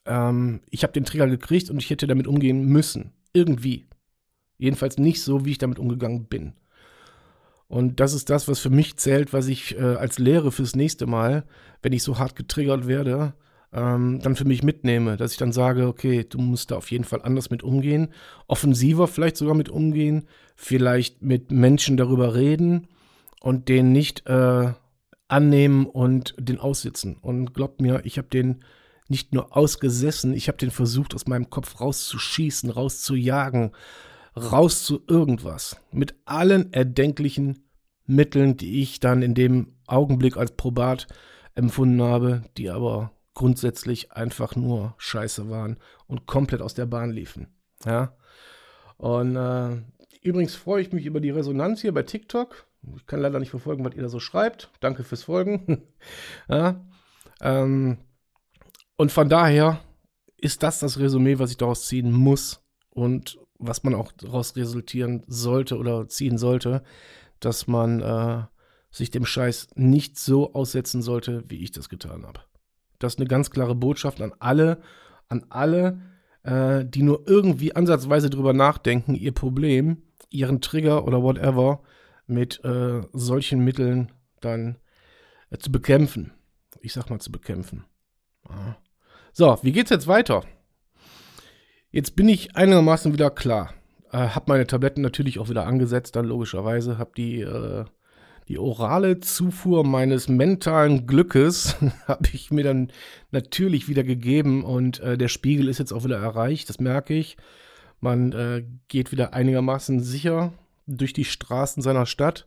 Ähm, 0.05 0.61
ich 0.70 0.82
habe 0.82 0.93
den 0.93 1.05
Trigger 1.05 1.26
gekriegt 1.26 1.70
und 1.70 1.79
ich 1.79 1.91
hätte 1.91 2.06
damit 2.06 2.26
umgehen 2.26 2.67
müssen. 2.67 3.12
Irgendwie. 3.32 3.88
Jedenfalls 4.58 4.99
nicht 4.99 5.23
so, 5.23 5.44
wie 5.44 5.53
ich 5.53 5.58
damit 5.58 5.79
umgegangen 5.79 6.26
bin. 6.26 6.55
Und 7.69 8.00
das 8.00 8.14
ist 8.14 8.31
das, 8.31 8.47
was 8.49 8.58
für 8.61 8.70
mich 8.70 8.97
zählt, 8.97 9.32
was 9.32 9.49
ich 9.49 9.76
äh, 9.76 9.82
als 9.82 10.19
Lehre 10.19 10.53
fürs 10.53 10.76
nächste 10.76 11.06
Mal, 11.06 11.44
wenn 11.82 11.93
ich 11.93 12.03
so 12.03 12.19
hart 12.19 12.37
getriggert 12.37 12.87
werde, 12.87 13.35
ähm, 13.73 14.21
dann 14.23 14.37
für 14.37 14.45
mich 14.45 14.62
mitnehme. 14.62 15.16
Dass 15.16 15.33
ich 15.33 15.38
dann 15.38 15.52
sage, 15.52 15.87
okay, 15.88 16.25
du 16.28 16.38
musst 16.38 16.71
da 16.71 16.76
auf 16.76 16.90
jeden 16.90 17.04
Fall 17.04 17.23
anders 17.23 17.50
mit 17.50 17.62
umgehen, 17.62 18.09
offensiver 18.47 19.09
vielleicht 19.09 19.37
sogar 19.37 19.54
mit 19.54 19.69
umgehen, 19.69 20.26
vielleicht 20.54 21.23
mit 21.23 21.50
Menschen 21.50 21.97
darüber 21.97 22.35
reden 22.35 22.87
und 23.40 23.69
den 23.69 23.92
nicht 23.92 24.26
äh, 24.26 24.73
annehmen 25.28 25.87
und 25.87 26.35
den 26.38 26.61
aussitzen. 26.61 27.16
Und 27.16 27.52
glaubt 27.52 27.81
mir, 27.81 28.02
ich 28.04 28.19
habe 28.19 28.28
den 28.28 28.62
nicht 29.09 29.33
nur 29.33 29.57
ausgesessen, 29.57 30.35
ich 30.35 30.49
habe 30.49 30.59
den 30.59 30.71
versucht, 30.71 31.14
aus 31.14 31.26
meinem 31.26 31.50
Kopf 31.50 31.81
rauszuschießen, 31.81 32.71
rauszujagen, 32.71 33.73
raus 34.37 34.85
zu 34.85 35.02
irgendwas. 35.09 35.81
Mit 35.90 36.14
allen 36.25 36.73
erdenklichen 36.73 37.64
Mitteln, 38.07 38.57
die 38.57 38.83
ich 38.83 39.00
dann 39.00 39.23
in 39.23 39.35
dem 39.35 39.75
Augenblick 39.87 40.37
als 40.37 40.52
probat 40.52 41.07
empfunden 41.55 42.02
habe, 42.02 42.43
die 42.57 42.71
aber 42.71 43.12
grundsätzlich 43.35 44.12
einfach 44.12 44.57
nur 44.57 44.95
scheiße 44.99 45.50
waren 45.50 45.78
und 46.07 46.26
komplett 46.26 46.62
aus 46.62 46.75
der 46.75 46.87
Bahn 46.87 47.11
liefen. 47.11 47.49
Ja. 47.85 48.16
Und 48.97 49.37
äh, 49.37 49.76
übrigens 50.23 50.55
freue 50.55 50.83
ich 50.83 50.93
mich 50.93 51.07
über 51.07 51.21
die 51.21 51.31
Resonanz 51.31 51.81
hier 51.81 51.93
bei 51.93 52.02
TikTok. 52.02 52.66
Ich 52.97 53.07
kann 53.07 53.21
leider 53.21 53.38
nicht 53.38 53.50
verfolgen, 53.50 53.85
was 53.85 53.95
ihr 53.95 54.02
da 54.02 54.09
so 54.09 54.21
schreibt. 54.21 54.71
Danke 54.81 55.02
fürs 55.05 55.25
Folgen. 55.25 55.83
ja. 56.49 56.81
Ähm, 57.40 57.99
und 58.97 59.12
von 59.12 59.28
daher 59.28 59.81
ist 60.38 60.62
das 60.62 60.78
das 60.78 60.99
Resümee, 60.99 61.38
was 61.38 61.50
ich 61.50 61.57
daraus 61.57 61.87
ziehen 61.87 62.12
muss 62.12 62.62
und 62.90 63.38
was 63.59 63.85
man 63.85 63.95
auch 63.95 64.13
daraus 64.13 64.57
resultieren 64.57 65.23
sollte 65.27 65.77
oder 65.77 66.09
ziehen 66.09 66.39
sollte, 66.39 66.83
dass 67.41 67.67
man 67.67 68.01
äh, 68.01 68.45
sich 68.91 69.11
dem 69.11 69.27
Scheiß 69.27 69.69
nicht 69.75 70.19
so 70.19 70.55
aussetzen 70.55 71.03
sollte, 71.03 71.45
wie 71.49 71.63
ich 71.63 71.71
das 71.71 71.89
getan 71.89 72.25
habe. 72.27 72.41
Das 72.99 73.15
ist 73.15 73.21
eine 73.21 73.29
ganz 73.29 73.51
klare 73.51 73.75
Botschaft 73.75 74.21
an 74.21 74.33
alle, 74.39 74.81
an 75.29 75.45
alle, 75.51 76.01
äh, 76.43 76.85
die 76.85 77.03
nur 77.03 77.27
irgendwie 77.27 77.75
ansatzweise 77.77 78.31
drüber 78.31 78.53
nachdenken, 78.53 79.15
ihr 79.15 79.33
Problem, 79.33 80.03
ihren 80.31 80.61
Trigger 80.61 81.05
oder 81.05 81.23
whatever 81.23 81.83
mit 82.27 82.65
äh, 82.65 83.03
solchen 83.13 83.61
Mitteln 83.61 84.13
dann 84.41 84.79
äh, 85.51 85.59
zu 85.59 85.71
bekämpfen. 85.71 86.33
Ich 86.81 86.93
sag 86.93 87.11
mal 87.11 87.21
zu 87.21 87.31
bekämpfen. 87.31 87.85
Ja. 88.49 88.77
So, 89.33 89.59
wie 89.63 89.73
geht's 89.73 89.91
jetzt 89.91 90.07
weiter? 90.07 90.45
Jetzt 91.97 92.15
bin 92.15 92.29
ich 92.29 92.55
einigermaßen 92.55 93.15
wieder 93.15 93.31
klar. 93.31 93.73
Äh, 94.12 94.19
hab 94.19 94.49
meine 94.49 94.67
Tabletten 94.67 95.00
natürlich 95.00 95.38
auch 95.38 95.49
wieder 95.49 95.67
angesetzt, 95.67 96.15
dann 96.15 96.26
logischerweise. 96.26 96.99
Hab 96.99 97.15
die, 97.15 97.41
äh, 97.41 97.87
Die 98.49 98.59
orale 98.59 99.21
Zufuhr 99.21 99.83
meines 99.83 100.29
mentalen 100.29 101.07
Glückes 101.07 101.75
habe 102.07 102.29
ich 102.35 102.50
mir 102.50 102.65
dann 102.65 102.93
natürlich 103.31 103.88
wieder 103.88 104.05
gegeben 104.05 104.62
und 104.62 105.00
äh, 105.00 105.17
der 105.17 105.29
Spiegel 105.29 105.69
ist 105.69 105.79
jetzt 105.79 105.93
auch 105.93 106.05
wieder 106.05 106.19
erreicht, 106.19 106.69
das 106.69 106.81
merke 106.81 107.15
ich. 107.15 107.38
Man 108.00 108.33
äh, 108.33 108.62
geht 108.88 109.11
wieder 109.11 109.33
einigermaßen 109.33 110.00
sicher 110.00 110.53
durch 110.87 111.15
die 111.15 111.25
Straßen 111.25 111.83
seiner 111.83 112.05
Stadt 112.05 112.45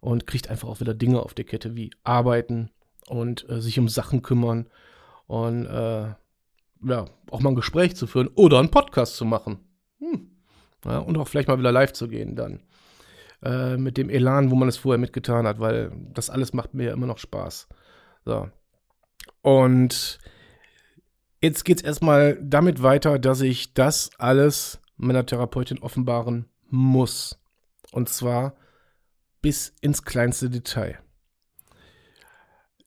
und 0.00 0.26
kriegt 0.26 0.50
einfach 0.50 0.68
auch 0.68 0.80
wieder 0.80 0.92
Dinge 0.92 1.20
auf 1.22 1.32
der 1.32 1.46
Kette 1.46 1.74
wie 1.74 1.90
arbeiten 2.04 2.68
und 3.08 3.48
äh, 3.48 3.62
sich 3.62 3.78
um 3.78 3.88
Sachen 3.88 4.20
kümmern 4.20 4.66
und 5.26 5.64
äh, 5.64 6.10
ja, 6.82 7.06
auch 7.30 7.40
mal 7.40 7.50
ein 7.50 7.56
Gespräch 7.56 7.96
zu 7.96 8.06
führen 8.06 8.28
oder 8.34 8.58
einen 8.58 8.70
Podcast 8.70 9.16
zu 9.16 9.24
machen. 9.24 9.58
Hm. 9.98 10.30
Ja, 10.84 10.98
und 10.98 11.16
auch 11.18 11.28
vielleicht 11.28 11.48
mal 11.48 11.58
wieder 11.58 11.72
live 11.72 11.92
zu 11.92 12.08
gehen 12.08 12.36
dann. 12.36 12.62
Äh, 13.42 13.76
mit 13.76 13.96
dem 13.96 14.10
Elan, 14.10 14.50
wo 14.50 14.54
man 14.54 14.68
es 14.68 14.76
vorher 14.76 14.98
mitgetan 14.98 15.46
hat, 15.46 15.60
weil 15.60 15.92
das 16.12 16.30
alles 16.30 16.52
macht 16.52 16.74
mir 16.74 16.88
ja 16.88 16.92
immer 16.92 17.06
noch 17.06 17.18
Spaß. 17.18 17.68
So. 18.24 18.50
Und 19.42 20.18
jetzt 21.40 21.64
geht 21.64 21.78
es 21.78 21.82
erstmal 21.82 22.38
damit 22.42 22.82
weiter, 22.82 23.18
dass 23.18 23.40
ich 23.40 23.72
das 23.72 24.10
alles 24.18 24.80
meiner 24.96 25.24
Therapeutin 25.24 25.78
offenbaren 25.78 26.46
muss. 26.68 27.38
Und 27.92 28.08
zwar 28.08 28.54
bis 29.40 29.74
ins 29.80 30.04
kleinste 30.04 30.50
Detail. 30.50 30.98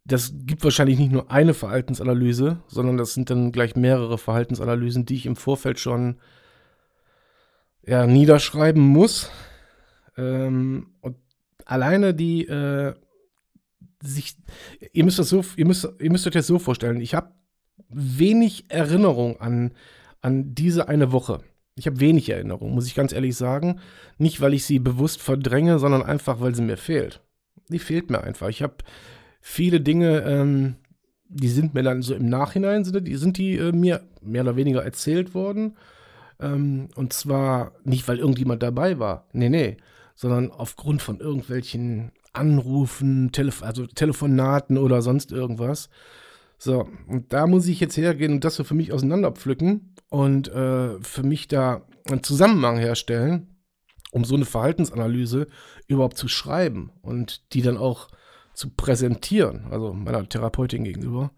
Das 0.05 0.33
gibt 0.35 0.63
wahrscheinlich 0.63 0.99
nicht 0.99 1.11
nur 1.11 1.31
eine 1.31 1.53
Verhaltensanalyse, 1.53 2.61
sondern 2.67 2.97
das 2.97 3.13
sind 3.13 3.29
dann 3.29 3.51
gleich 3.51 3.75
mehrere 3.75 4.17
Verhaltensanalysen, 4.17 5.05
die 5.05 5.15
ich 5.15 5.25
im 5.25 5.37
Vorfeld 5.37 5.79
schon 5.79 6.17
ja, 7.85 8.05
niederschreiben 8.05 8.81
muss. 8.81 9.29
Ähm, 10.17 10.91
und 11.01 11.15
alleine 11.65 12.13
die 12.13 12.45
äh, 12.47 12.93
sich, 14.01 14.35
ihr 14.91 15.05
müsst 15.05 15.19
das 15.19 15.29
so, 15.29 15.43
ihr 15.55 15.65
müsst, 15.65 15.87
ihr 15.99 16.11
müsst 16.11 16.27
euch 16.27 16.33
das 16.33 16.47
so 16.47 16.59
vorstellen. 16.59 16.99
Ich 16.99 17.15
habe 17.15 17.31
wenig 17.89 18.65
Erinnerung 18.69 19.39
an, 19.39 19.71
an 20.21 20.53
diese 20.53 20.89
eine 20.89 21.11
Woche. 21.11 21.41
Ich 21.75 21.87
habe 21.87 21.99
wenig 21.99 22.29
Erinnerung, 22.29 22.73
muss 22.73 22.87
ich 22.87 22.95
ganz 22.95 23.13
ehrlich 23.13 23.35
sagen. 23.35 23.79
Nicht, 24.17 24.41
weil 24.41 24.53
ich 24.53 24.65
sie 24.65 24.79
bewusst 24.79 25.21
verdränge, 25.21 25.79
sondern 25.79 26.03
einfach, 26.03 26.39
weil 26.39 26.53
sie 26.53 26.61
mir 26.61 26.77
fehlt. 26.77 27.21
Die 27.69 27.79
fehlt 27.79 28.09
mir 28.11 28.21
einfach. 28.21 28.49
Ich 28.49 28.61
habe 28.61 28.75
viele 29.43 29.81
Dinge, 29.81 30.21
ähm, 30.21 30.75
die 31.27 31.49
sind 31.49 31.73
mir 31.73 31.83
dann 31.83 32.01
so 32.01 32.15
im 32.15 32.29
Nachhinein, 32.29 32.85
sind 32.85 33.05
die, 33.05 33.15
sind 33.15 33.37
die 33.37 33.57
äh, 33.57 33.73
mir 33.73 34.01
mehr 34.21 34.43
oder 34.43 34.55
weniger 34.55 34.83
erzählt 34.83 35.35
worden. 35.35 35.75
Ähm, 36.39 36.87
und 36.95 37.11
zwar 37.11 37.73
nicht, 37.83 38.07
weil 38.07 38.19
irgendjemand 38.19 38.63
dabei 38.63 38.99
war. 38.99 39.27
Nee, 39.33 39.49
nee. 39.49 39.77
Sondern 40.15 40.49
aufgrund 40.49 41.01
von 41.01 41.19
irgendwelchen 41.19 42.13
Anrufen, 42.31 43.31
Telef 43.33 43.63
also 43.63 43.85
Telefonaten 43.85 44.77
oder 44.77 45.01
sonst 45.01 45.33
irgendwas. 45.33 45.89
So, 46.57 46.87
und 47.07 47.33
da 47.33 47.45
muss 47.45 47.67
ich 47.67 47.81
jetzt 47.81 47.97
hergehen 47.97 48.31
und 48.31 48.45
das 48.45 48.55
so 48.55 48.63
für 48.63 48.75
mich 48.75 48.93
auseinanderpflücken 48.93 49.93
und 50.09 50.47
äh, 50.47 51.01
für 51.01 51.23
mich 51.23 51.49
da 51.49 51.85
einen 52.09 52.23
Zusammenhang 52.23 52.77
herstellen, 52.77 53.57
um 54.11 54.23
so 54.23 54.35
eine 54.35 54.45
Verhaltensanalyse 54.45 55.47
überhaupt 55.87 56.17
zu 56.17 56.29
schreiben 56.29 56.91
und 57.01 57.53
die 57.53 57.61
dann 57.61 57.77
auch 57.77 58.07
zu 58.53 58.69
präsentieren, 58.69 59.67
also 59.71 59.93
meiner 59.93 60.27
Therapeutin 60.27 60.83
gegenüber. 60.83 61.31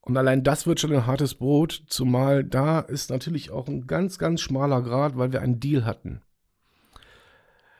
Und 0.00 0.16
allein 0.16 0.44
das 0.44 0.66
wird 0.66 0.78
schon 0.78 0.92
ein 0.92 1.06
hartes 1.06 1.34
Brot, 1.34 1.82
zumal 1.88 2.44
da 2.44 2.80
ist 2.80 3.10
natürlich 3.10 3.50
auch 3.50 3.66
ein 3.66 3.86
ganz, 3.88 4.18
ganz 4.18 4.40
schmaler 4.40 4.82
Grad, 4.82 5.18
weil 5.18 5.32
wir 5.32 5.42
einen 5.42 5.58
Deal 5.58 5.84
hatten. 5.84 6.22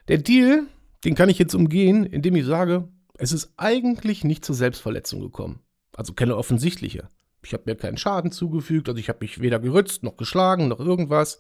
Der 0.09 0.19
Deal, 0.19 0.67
den 1.05 1.15
kann 1.15 1.29
ich 1.29 1.39
jetzt 1.39 1.55
umgehen, 1.55 2.05
indem 2.05 2.35
ich 2.35 2.45
sage, 2.45 2.89
es 3.15 3.33
ist 3.33 3.53
eigentlich 3.57 4.25
nicht 4.25 4.45
zur 4.45 4.55
Selbstverletzung 4.55 5.21
gekommen. 5.21 5.61
Also 5.95 6.13
keine 6.15 6.37
offensichtliche. 6.37 7.09
Ich 7.45 7.53
habe 7.53 7.63
mir 7.67 7.77
keinen 7.77 7.97
Schaden 7.97 8.33
zugefügt, 8.33 8.89
also 8.89 8.99
ich 8.99 9.09
habe 9.09 9.21
mich 9.21 9.41
weder 9.41 9.61
gerützt, 9.61 10.03
noch 10.03 10.17
geschlagen, 10.17 10.69
noch 10.69 10.81
irgendwas. 10.81 11.39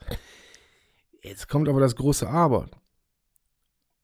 Jetzt 1.20 1.48
kommt 1.48 1.68
aber 1.68 1.80
das 1.80 1.96
große 1.96 2.28
Aber. 2.28 2.68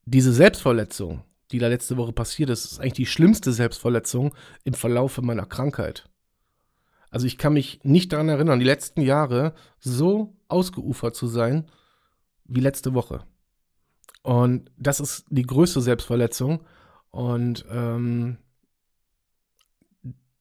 Diese 0.05 0.33
Selbstverletzung, 0.33 1.23
die 1.52 1.59
da 1.59 1.68
letzte 1.68 1.97
Woche 1.97 2.12
passiert 2.12 2.50
ist, 2.50 2.64
ist 2.64 2.80
eigentlich 2.80 2.92
die 2.94 3.06
schlimmste 3.06 3.52
Selbstverletzung 3.52 4.35
im 4.64 4.75
Verlaufe 4.75 5.23
meiner 5.23 5.47
Krankheit. 5.47 6.09
Also 7.11 7.26
ich 7.26 7.37
kann 7.37 7.52
mich 7.52 7.80
nicht 7.85 8.12
daran 8.12 8.30
erinnern, 8.30 8.59
die 8.59 8.64
letzten 8.64 9.02
Jahre 9.02 9.52
so 9.78 10.35
ausgeufert 10.49 11.14
zu 11.14 11.26
sein 11.26 11.71
wie 12.44 12.61
letzte 12.61 12.94
Woche. 12.94 13.25
Und 14.23 14.71
das 14.78 14.99
ist 14.99 15.26
die 15.28 15.42
größte 15.42 15.80
Selbstverletzung. 15.80 16.64
Und 17.11 17.66
ähm, 17.71 18.38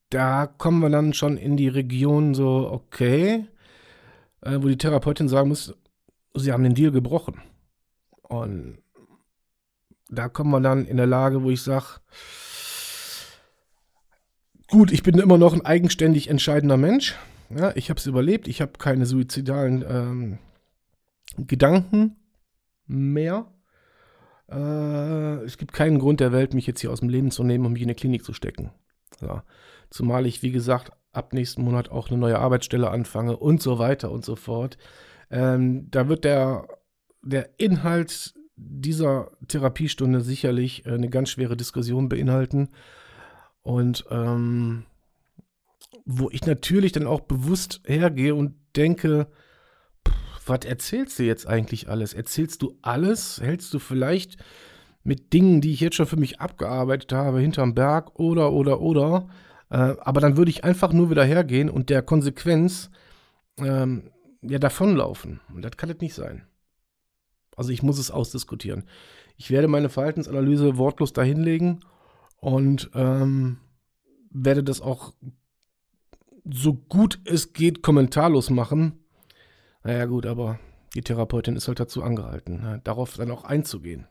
da 0.10 0.48
kommen 0.48 0.80
wir 0.80 0.90
dann 0.90 1.14
schon 1.14 1.38
in 1.38 1.58
die 1.58 1.68
Region 1.68 2.34
so, 2.34 2.70
okay, 2.72 3.48
äh, 4.42 4.58
wo 4.62 4.68
die 4.68 4.78
Therapeutin 4.78 5.28
sagen 5.28 5.50
muss, 5.50 5.76
sie 6.36 6.52
haben 6.52 6.64
den 6.64 6.76
Deal 6.76 6.92
gebrochen. 6.92 7.42
Und 8.22 8.78
da 10.12 10.28
kommen 10.30 10.52
wir 10.52 10.60
dann 10.60 10.86
in 10.86 10.98
der 10.98 11.08
Lage, 11.08 11.42
wo 11.42 11.50
ich 11.50 11.62
sage, 11.62 11.86
gut, 14.68 14.92
ich 14.92 15.04
bin 15.04 15.18
immer 15.18 15.38
noch 15.38 15.54
ein 15.54 15.66
eigenständig 15.66 16.30
entscheidender 16.30 16.78
Mensch. 16.78 17.16
Ja, 17.50 17.72
ich 17.76 17.90
habe 17.90 18.00
es 18.00 18.06
überlebt, 18.06 18.48
ich 18.48 18.62
habe 18.62 18.74
keine 18.78 19.06
suizidalen 19.06 19.84
ähm, 19.88 20.38
Gedanken 21.38 22.18
mehr. 22.86 23.48
Äh, 24.50 25.44
es 25.46 25.58
gibt 25.58 25.74
keinen 25.74 26.00
Grund 26.00 26.20
der 26.20 26.32
Welt, 26.32 26.54
mich 26.54 26.68
jetzt 26.68 26.82
hier 26.82 26.92
aus 26.92 27.00
dem 27.00 27.10
Leben 27.10 27.32
zu 27.32 27.44
nehmen, 27.44 27.66
um 27.66 27.74
mich 27.74 27.82
in 27.82 27.88
eine 27.88 27.96
Klinik 27.96 28.24
zu 28.24 28.34
stecken. 28.34 28.72
Ja. 29.22 29.44
Zumal 29.90 30.26
ich, 30.26 30.44
wie 30.44 30.52
gesagt, 30.52 30.92
ab 31.14 31.34
nächsten 31.34 31.64
Monat 31.64 31.90
auch 31.90 32.10
eine 32.10 32.18
neue 32.18 32.40
Arbeitsstelle 32.40 32.90
anfange 32.90 33.38
und 33.38 33.62
so 33.62 33.80
weiter 33.80 34.12
und 34.12 34.26
so 34.26 34.36
fort. 34.36 34.78
Ähm, 35.30 35.90
da 35.90 36.08
wird 36.08 36.24
der, 36.26 36.68
der 37.22 37.50
Inhalt 37.58 38.34
dieser 38.64 39.32
Therapiestunde 39.48 40.22
sicherlich 40.22 40.86
äh, 40.86 40.92
eine 40.92 41.10
ganz 41.10 41.30
schwere 41.30 41.58
Diskussion 41.58 42.10
beinhalten. 42.10 42.70
Und 43.64 44.06
ähm, 44.10 44.86
wo 46.06 46.30
ich 46.32 46.46
natürlich 46.46 46.92
dann 46.92 47.08
auch 47.08 47.22
bewusst 47.22 47.82
hergehe 47.86 48.36
und 48.36 48.56
denke, 48.76 49.28
was 50.46 50.66
erzählst 50.66 51.20
du 51.20 51.24
jetzt 51.24 51.48
eigentlich 51.48 51.90
alles? 51.90 52.14
Erzählst 52.14 52.62
du 52.62 52.78
alles? 52.82 53.40
Hältst 53.42 53.74
du 53.74 53.80
vielleicht 53.80 54.38
mit 55.04 55.34
Dingen, 55.34 55.62
die 55.62 55.74
ich 55.74 55.80
jetzt 55.80 55.96
schon 55.96 56.06
für 56.06 56.18
mich 56.18 56.40
abgearbeitet 56.40 57.12
habe, 57.14 57.40
hinterm 57.40 57.74
Berg 57.74 58.20
oder, 58.20 58.52
oder, 58.52 58.82
oder. 58.82 59.30
Äh, 59.70 59.96
aber 60.00 60.22
dann 60.22 60.38
würde 60.38 60.52
ich 60.52 60.64
einfach 60.64 60.94
nur 60.94 61.10
wieder 61.10 61.24
hergehen 61.24 61.70
und 61.70 61.90
der 61.90 62.02
Konsequenz 62.02 62.92
ähm, 63.58 64.12
ja 64.42 64.60
davonlaufen. 64.60 65.40
Und 65.54 65.64
das 65.64 65.78
kann 65.78 65.90
es 65.90 66.00
nicht 66.00 66.14
sein. 66.14 66.44
Also 67.62 67.70
ich 67.70 67.84
muss 67.84 68.00
es 68.00 68.10
ausdiskutieren. 68.10 68.86
Ich 69.38 69.52
werde 69.52 69.68
meine 69.68 69.90
Verhaltensanalyse 69.90 70.80
wortlos 70.80 71.14
dahinlegen 71.14 71.86
und 72.40 72.90
ähm, 72.96 73.58
werde 74.32 74.64
das 74.64 74.82
auch 74.82 75.14
so 76.44 76.74
gut 76.74 77.20
es 77.24 77.54
geht 77.54 77.84
kommentarlos 77.84 78.50
machen. 78.50 79.04
Naja 79.84 80.06
gut, 80.06 80.26
aber 80.26 80.58
die 80.96 81.04
Therapeutin 81.04 81.56
ist 81.56 81.68
halt 81.68 81.80
dazu 81.80 82.02
angehalten, 82.02 82.62
ne, 82.62 82.82
darauf 82.84 83.16
dann 83.16 83.30
auch 83.30 83.44
einzugehen. 83.44 84.08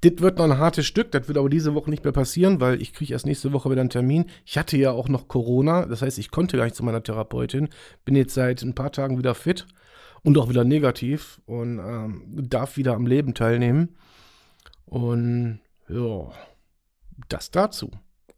Das 0.00 0.14
wird 0.18 0.38
noch 0.38 0.46
ein 0.46 0.58
hartes 0.58 0.86
Stück, 0.86 1.12
das 1.12 1.28
wird 1.28 1.38
aber 1.38 1.48
diese 1.48 1.76
Woche 1.76 1.88
nicht 1.88 2.02
mehr 2.02 2.12
passieren, 2.12 2.60
weil 2.60 2.82
ich 2.82 2.94
kriege 2.94 3.12
erst 3.12 3.26
nächste 3.26 3.52
Woche 3.52 3.70
wieder 3.70 3.80
einen 3.80 3.90
Termin. 3.90 4.24
Ich 4.44 4.58
hatte 4.58 4.76
ja 4.76 4.90
auch 4.90 5.08
noch 5.08 5.28
Corona, 5.28 5.86
das 5.86 6.02
heißt, 6.02 6.18
ich 6.18 6.32
konnte 6.32 6.56
gar 6.56 6.64
nicht 6.64 6.74
zu 6.74 6.82
meiner 6.82 7.04
Therapeutin. 7.04 7.68
Bin 8.04 8.16
jetzt 8.16 8.34
seit 8.34 8.62
ein 8.62 8.74
paar 8.74 8.90
Tagen 8.90 9.18
wieder 9.18 9.36
fit 9.36 9.68
und 10.24 10.38
auch 10.38 10.48
wieder 10.48 10.64
negativ 10.64 11.40
und 11.46 11.78
ähm, 11.78 12.48
darf 12.48 12.76
wieder 12.76 12.94
am 12.94 13.06
Leben 13.06 13.34
teilnehmen. 13.34 13.96
Und 14.86 15.60
ja, 15.88 16.32
das 17.28 17.50
dazu. 17.50 17.90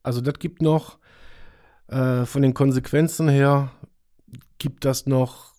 Also 0.02 0.21
das 0.21 0.38
gibt 0.38 0.61
noch 0.62 0.99
äh, 1.88 2.26
von 2.26 2.43
den 2.43 2.55
Konsequenzen 2.55 3.28
her, 3.28 3.71
gibt 4.59 4.85
das 4.85 5.07
noch 5.07 5.55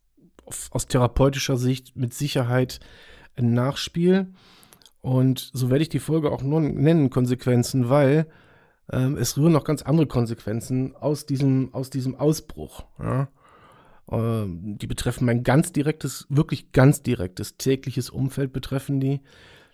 aus 0.71 0.85
therapeutischer 0.85 1.57
Sicht 1.57 1.95
mit 1.95 2.13
Sicherheit 2.13 2.79
ein 3.35 3.53
Nachspiel. 3.53 4.33
Und 5.01 5.49
so 5.53 5.69
werde 5.69 5.83
ich 5.83 5.89
die 5.89 5.99
Folge 5.99 6.31
auch 6.31 6.41
nur 6.41 6.59
nennen, 6.59 7.09
Konsequenzen, 7.09 7.89
weil 7.89 8.27
ähm, 8.91 9.17
es 9.17 9.37
rühren 9.37 9.53
noch 9.53 9.63
ganz 9.63 9.81
andere 9.81 10.07
Konsequenzen 10.07 10.95
aus 10.95 11.25
diesem, 11.25 11.73
aus 11.73 11.89
diesem 11.89 12.15
Ausbruch. 12.15 12.85
Ja? 12.99 13.29
Ähm, 14.11 14.77
die 14.77 14.87
betreffen 14.87 15.25
mein 15.25 15.43
ganz 15.43 15.71
direktes, 15.71 16.25
wirklich 16.29 16.71
ganz 16.71 17.01
direktes 17.01 17.57
tägliches 17.57 18.09
Umfeld 18.09 18.53
betreffen 18.53 18.99
die. 18.99 19.21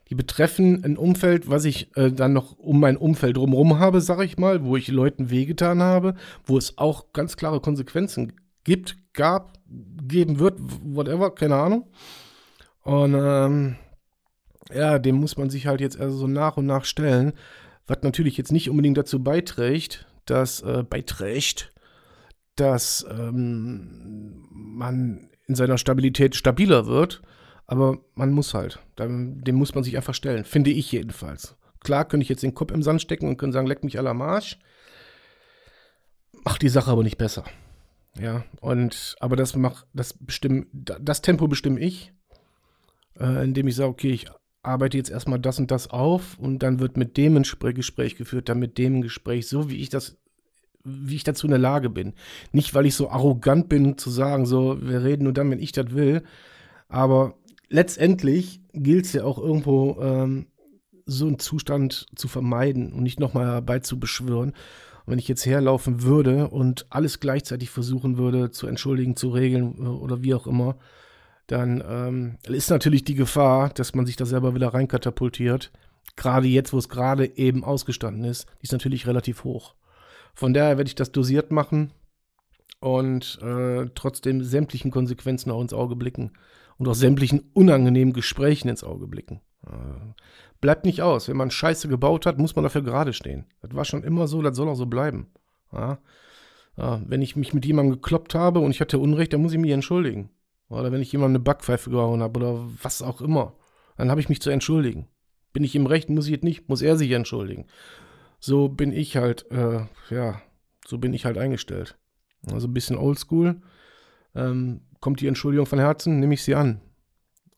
Die 0.09 0.15
betreffen 0.15 0.83
ein 0.83 0.97
Umfeld, 0.97 1.49
was 1.49 1.65
ich 1.65 1.95
äh, 1.95 2.11
dann 2.11 2.33
noch 2.33 2.57
um 2.57 2.79
mein 2.79 2.97
Umfeld 2.97 3.37
drumherum 3.37 3.79
habe, 3.79 4.01
sage 4.01 4.25
ich 4.25 4.37
mal, 4.37 4.63
wo 4.63 4.75
ich 4.75 4.87
Leuten 4.89 5.29
wehgetan 5.29 5.81
habe, 5.81 6.15
wo 6.45 6.57
es 6.57 6.77
auch 6.77 7.13
ganz 7.13 7.37
klare 7.37 7.61
Konsequenzen 7.61 8.33
gibt, 8.63 8.97
gab, 9.13 9.53
geben 10.03 10.39
wird, 10.39 10.59
whatever, 10.59 11.33
keine 11.33 11.55
Ahnung. 11.55 11.87
Und 12.81 13.15
ähm, 13.17 13.75
ja, 14.73 14.99
dem 14.99 15.15
muss 15.15 15.37
man 15.37 15.49
sich 15.49 15.67
halt 15.67 15.81
jetzt 15.81 15.99
also 15.99 16.17
so 16.17 16.27
nach 16.27 16.57
und 16.57 16.65
nach 16.65 16.85
stellen, 16.85 17.33
Was 17.87 17.97
natürlich 18.01 18.37
jetzt 18.37 18.51
nicht 18.51 18.69
unbedingt 18.69 18.97
dazu 18.97 19.23
beiträgt, 19.23 20.05
dass 20.25 20.61
äh, 20.61 20.83
beiträgt, 20.83 21.73
dass 22.55 23.05
ähm, 23.09 24.47
man 24.51 25.29
in 25.47 25.55
seiner 25.55 25.77
Stabilität 25.77 26.35
stabiler 26.35 26.85
wird. 26.85 27.21
Aber 27.65 27.99
man 28.15 28.31
muss 28.31 28.53
halt. 28.53 28.79
Dem 28.97 29.55
muss 29.55 29.73
man 29.73 29.83
sich 29.83 29.95
einfach 29.95 30.13
stellen. 30.13 30.43
Finde 30.43 30.71
ich 30.71 30.91
jedenfalls. 30.91 31.55
Klar 31.79 32.05
könnte 32.05 32.23
ich 32.23 32.29
jetzt 32.29 32.43
den 32.43 32.53
Kopf 32.53 32.71
im 32.71 32.83
Sand 32.83 33.01
stecken 33.01 33.27
und 33.27 33.37
können 33.37 33.53
sagen, 33.53 33.67
leck 33.67 33.83
mich 33.83 33.97
aller 33.97 34.13
Marsch. 34.13 34.59
Macht 36.43 36.61
die 36.61 36.69
Sache 36.69 36.91
aber 36.91 37.03
nicht 37.03 37.17
besser. 37.17 37.45
Ja, 38.19 38.43
und 38.61 39.15
aber 39.19 39.35
das 39.35 39.55
macht, 39.55 39.87
das 39.93 40.13
bestimmt, 40.13 40.67
das 40.71 41.21
Tempo 41.21 41.47
bestimme 41.47 41.79
ich, 41.79 42.13
äh, 43.19 43.43
indem 43.43 43.67
ich 43.67 43.75
sage, 43.75 43.89
okay, 43.89 44.11
ich 44.11 44.27
arbeite 44.61 44.97
jetzt 44.97 45.09
erstmal 45.09 45.39
das 45.39 45.59
und 45.59 45.71
das 45.71 45.89
auf 45.89 46.37
und 46.37 46.59
dann 46.59 46.79
wird 46.79 46.95
mit 46.95 47.17
dem 47.17 47.37
ein 47.37 47.43
Gespräch 47.73 48.15
geführt, 48.15 48.49
dann 48.49 48.59
mit 48.59 48.77
dem 48.77 48.97
ein 48.97 49.01
Gespräch, 49.01 49.47
so 49.47 49.69
wie 49.69 49.77
ich 49.77 49.89
das, 49.89 50.17
wie 50.83 51.15
ich 51.15 51.23
dazu 51.23 51.47
in 51.47 51.51
der 51.51 51.59
Lage 51.59 51.89
bin. 51.89 52.13
Nicht, 52.51 52.73
weil 52.73 52.85
ich 52.85 52.95
so 52.95 53.09
arrogant 53.09 53.69
bin, 53.69 53.97
zu 53.97 54.09
sagen, 54.09 54.45
so, 54.45 54.77
wir 54.81 55.03
reden 55.03 55.23
nur 55.23 55.33
dann, 55.33 55.49
wenn 55.49 55.59
ich 55.59 55.71
das 55.71 55.91
will, 55.91 56.23
aber 56.89 57.35
letztendlich 57.69 58.61
gilt 58.73 59.05
es 59.05 59.13
ja 59.13 59.23
auch 59.23 59.37
irgendwo, 59.37 59.99
ähm, 60.01 60.47
so 61.05 61.27
einen 61.27 61.39
Zustand 61.39 62.07
zu 62.15 62.27
vermeiden 62.27 62.93
und 62.93 63.03
nicht 63.03 63.19
nochmal 63.19 63.47
herbeizubeschwören. 63.47 64.49
Und 64.49 65.11
wenn 65.11 65.19
ich 65.19 65.27
jetzt 65.27 65.45
herlaufen 65.45 66.03
würde 66.03 66.47
und 66.47 66.85
alles 66.89 67.19
gleichzeitig 67.19 67.69
versuchen 67.69 68.17
würde 68.17 68.51
zu 68.51 68.67
entschuldigen, 68.67 69.15
zu 69.15 69.29
regeln 69.29 69.75
äh, 69.79 69.87
oder 69.87 70.23
wie 70.23 70.33
auch 70.33 70.47
immer, 70.47 70.77
dann 71.47 71.83
ähm, 71.85 72.37
ist 72.47 72.69
natürlich 72.69 73.03
die 73.03 73.15
Gefahr, 73.15 73.69
dass 73.69 73.95
man 73.95 74.05
sich 74.05 74.15
da 74.15 74.25
selber 74.25 74.55
wieder 74.55 74.73
reinkatapultiert. 74.73 75.71
Gerade 76.15 76.47
jetzt, 76.47 76.71
wo 76.71 76.77
es 76.77 76.89
gerade 76.89 77.37
eben 77.37 77.63
ausgestanden 77.65 78.23
ist, 78.23 78.47
ist 78.61 78.71
natürlich 78.71 79.07
relativ 79.07 79.43
hoch. 79.43 79.75
Von 80.33 80.53
daher 80.53 80.77
werde 80.77 80.87
ich 80.87 80.95
das 80.95 81.11
dosiert 81.11 81.51
machen 81.51 81.91
und 82.79 83.39
äh, 83.41 83.87
trotzdem 83.95 84.43
sämtlichen 84.43 84.91
Konsequenzen 84.91 85.51
auch 85.51 85.61
ins 85.61 85.73
Auge 85.73 85.95
blicken 85.95 86.31
und 86.77 86.87
auch 86.87 86.95
sämtlichen 86.95 87.51
unangenehmen 87.53 88.13
Gesprächen 88.13 88.67
ins 88.67 88.83
Auge 88.83 89.07
blicken. 89.07 89.41
Äh, 89.65 90.13
bleibt 90.59 90.85
nicht 90.85 91.01
aus. 91.01 91.27
Wenn 91.27 91.37
man 91.37 91.51
Scheiße 91.51 91.87
gebaut 91.87 92.25
hat, 92.25 92.37
muss 92.39 92.55
man 92.55 92.63
dafür 92.63 92.81
gerade 92.81 93.13
stehen. 93.13 93.45
Das 93.61 93.73
war 93.75 93.85
schon 93.85 94.03
immer 94.03 94.27
so, 94.27 94.41
das 94.41 94.55
soll 94.55 94.69
auch 94.69 94.75
so 94.75 94.85
bleiben. 94.85 95.27
Ja? 95.71 95.99
Ja, 96.75 97.01
wenn 97.05 97.21
ich 97.21 97.35
mich 97.35 97.53
mit 97.53 97.65
jemandem 97.65 97.93
gekloppt 97.93 98.33
habe 98.33 98.59
und 98.59 98.71
ich 98.71 98.81
hatte 98.81 98.97
Unrecht, 98.97 99.33
dann 99.33 99.41
muss 99.41 99.53
ich 99.53 99.59
mich 99.59 99.71
entschuldigen. 99.71 100.31
Oder 100.69 100.91
wenn 100.91 101.01
ich 101.01 101.11
jemandem 101.11 101.35
eine 101.35 101.43
Backpfeife 101.43 101.91
gehauen 101.91 102.23
habe 102.23 102.39
oder 102.39 102.65
was 102.81 103.01
auch 103.01 103.21
immer, 103.21 103.53
dann 103.95 104.09
habe 104.09 104.21
ich 104.21 104.29
mich 104.29 104.41
zu 104.41 104.49
entschuldigen. 104.49 105.07
Bin 105.53 105.63
ich 105.63 105.75
im 105.75 105.85
Recht, 105.85 106.09
muss 106.09 106.27
ich 106.27 106.37
es 106.37 106.41
nicht, 106.41 106.67
muss 106.67 106.81
er 106.81 106.97
sich 106.97 107.11
entschuldigen. 107.11 107.67
So 108.45 108.67
bin 108.67 108.91
ich 108.91 109.15
halt, 109.15 109.49
äh, 109.51 109.85
ja, 110.09 110.41
so 110.85 110.97
bin 110.97 111.13
ich 111.13 111.23
halt 111.23 111.37
eingestellt. 111.37 111.97
Also 112.51 112.67
ein 112.67 112.73
bisschen 112.73 112.97
oldschool. 112.97 113.61
Ähm, 114.35 114.81
kommt 114.99 115.21
die 115.21 115.27
Entschuldigung 115.27 115.65
von 115.65 115.79
Herzen, 115.79 116.19
nehme 116.19 116.33
ich 116.33 116.43
sie 116.43 116.53
an. 116.53 116.81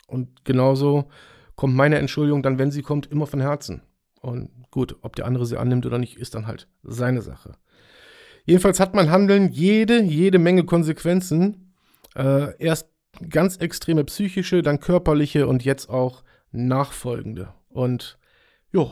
Und 0.05 0.45
genauso 0.45 1.09
kommt 1.55 1.73
meine 1.73 1.97
Entschuldigung 1.97 2.43
dann, 2.43 2.59
wenn 2.59 2.69
sie 2.69 2.83
kommt, 2.83 3.07
immer 3.11 3.25
von 3.25 3.41
Herzen. 3.41 3.81
Und 4.21 4.51
gut, 4.69 4.95
ob 5.01 5.15
der 5.15 5.25
andere 5.25 5.47
sie 5.47 5.57
annimmt 5.57 5.87
oder 5.87 5.97
nicht, 5.97 6.17
ist 6.17 6.35
dann 6.35 6.45
halt 6.45 6.67
seine 6.83 7.23
Sache. 7.23 7.57
Jedenfalls 8.43 8.79
hat 8.79 8.93
mein 8.93 9.09
Handeln 9.09 9.49
jede, 9.49 10.03
jede 10.03 10.37
Menge 10.37 10.65
Konsequenzen. 10.65 11.73
Äh, 12.15 12.55
erst 12.63 12.91
ganz 13.27 13.57
extreme 13.57 14.03
psychische, 14.03 14.61
dann 14.61 14.79
körperliche 14.79 15.47
und 15.47 15.65
jetzt 15.65 15.89
auch 15.89 16.23
nachfolgende. 16.51 17.55
Und 17.69 18.19
jo, 18.71 18.91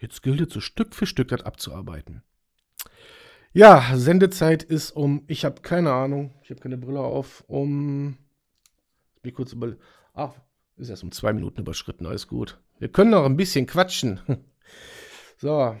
jetzt 0.00 0.22
gilt 0.22 0.40
es 0.40 0.52
so 0.52 0.60
Stück 0.60 0.94
für 0.94 1.06
Stück 1.06 1.28
das 1.28 1.42
abzuarbeiten. 1.42 2.22
Ja, 3.52 3.96
Sendezeit 3.96 4.62
ist 4.62 4.92
um, 4.92 5.24
ich 5.26 5.44
habe 5.44 5.60
keine 5.60 5.92
Ahnung, 5.92 6.34
ich 6.42 6.50
habe 6.50 6.60
keine 6.60 6.78
Brille 6.78 7.00
auf, 7.00 7.44
um, 7.48 8.16
bin 9.22 9.34
kurz 9.34 9.52
über, 9.52 9.76
ach, 10.14 10.34
ist 10.76 10.88
erst 10.88 11.02
um 11.02 11.12
zwei 11.12 11.32
Minuten 11.32 11.60
überschritten, 11.60 12.06
alles 12.06 12.28
gut. 12.28 12.60
Wir 12.78 12.88
können 12.88 13.10
noch 13.10 13.24
ein 13.24 13.36
bisschen 13.36 13.66
quatschen. 13.66 14.20
so, 15.36 15.76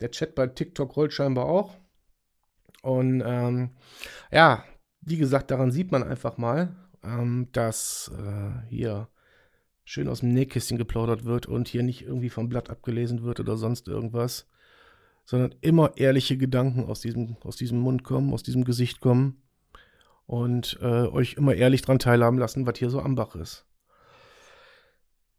der 0.00 0.10
Chat 0.10 0.34
bei 0.34 0.46
TikTok 0.46 0.96
rollt 0.96 1.12
scheinbar 1.12 1.46
auch. 1.46 1.76
Und 2.82 3.22
ähm, 3.24 3.70
ja, 4.30 4.64
wie 5.00 5.16
gesagt, 5.16 5.50
daran 5.50 5.72
sieht 5.72 5.90
man 5.90 6.02
einfach 6.02 6.36
mal, 6.36 6.76
ähm, 7.02 7.48
dass 7.52 8.12
äh, 8.16 8.68
hier 8.68 9.08
schön 9.84 10.08
aus 10.08 10.20
dem 10.20 10.30
Nähkästchen 10.30 10.78
geplaudert 10.78 11.24
wird 11.24 11.46
und 11.46 11.68
hier 11.68 11.82
nicht 11.82 12.02
irgendwie 12.02 12.30
vom 12.30 12.48
Blatt 12.48 12.70
abgelesen 12.70 13.22
wird 13.22 13.40
oder 13.40 13.56
sonst 13.56 13.88
irgendwas 13.88 14.46
sondern 15.24 15.54
immer 15.60 15.96
ehrliche 15.96 16.36
Gedanken 16.36 16.84
aus 16.84 17.00
diesem, 17.00 17.36
aus 17.42 17.56
diesem 17.56 17.78
Mund 17.78 18.04
kommen, 18.04 18.32
aus 18.32 18.42
diesem 18.42 18.64
Gesicht 18.64 19.00
kommen 19.00 19.42
und 20.26 20.78
äh, 20.82 21.06
euch 21.06 21.34
immer 21.34 21.54
ehrlich 21.54 21.82
dran 21.82 21.98
teilhaben 21.98 22.38
lassen, 22.38 22.66
was 22.66 22.78
hier 22.78 22.90
so 22.90 23.00
am 23.00 23.14
Bach 23.14 23.34
ist. 23.34 23.64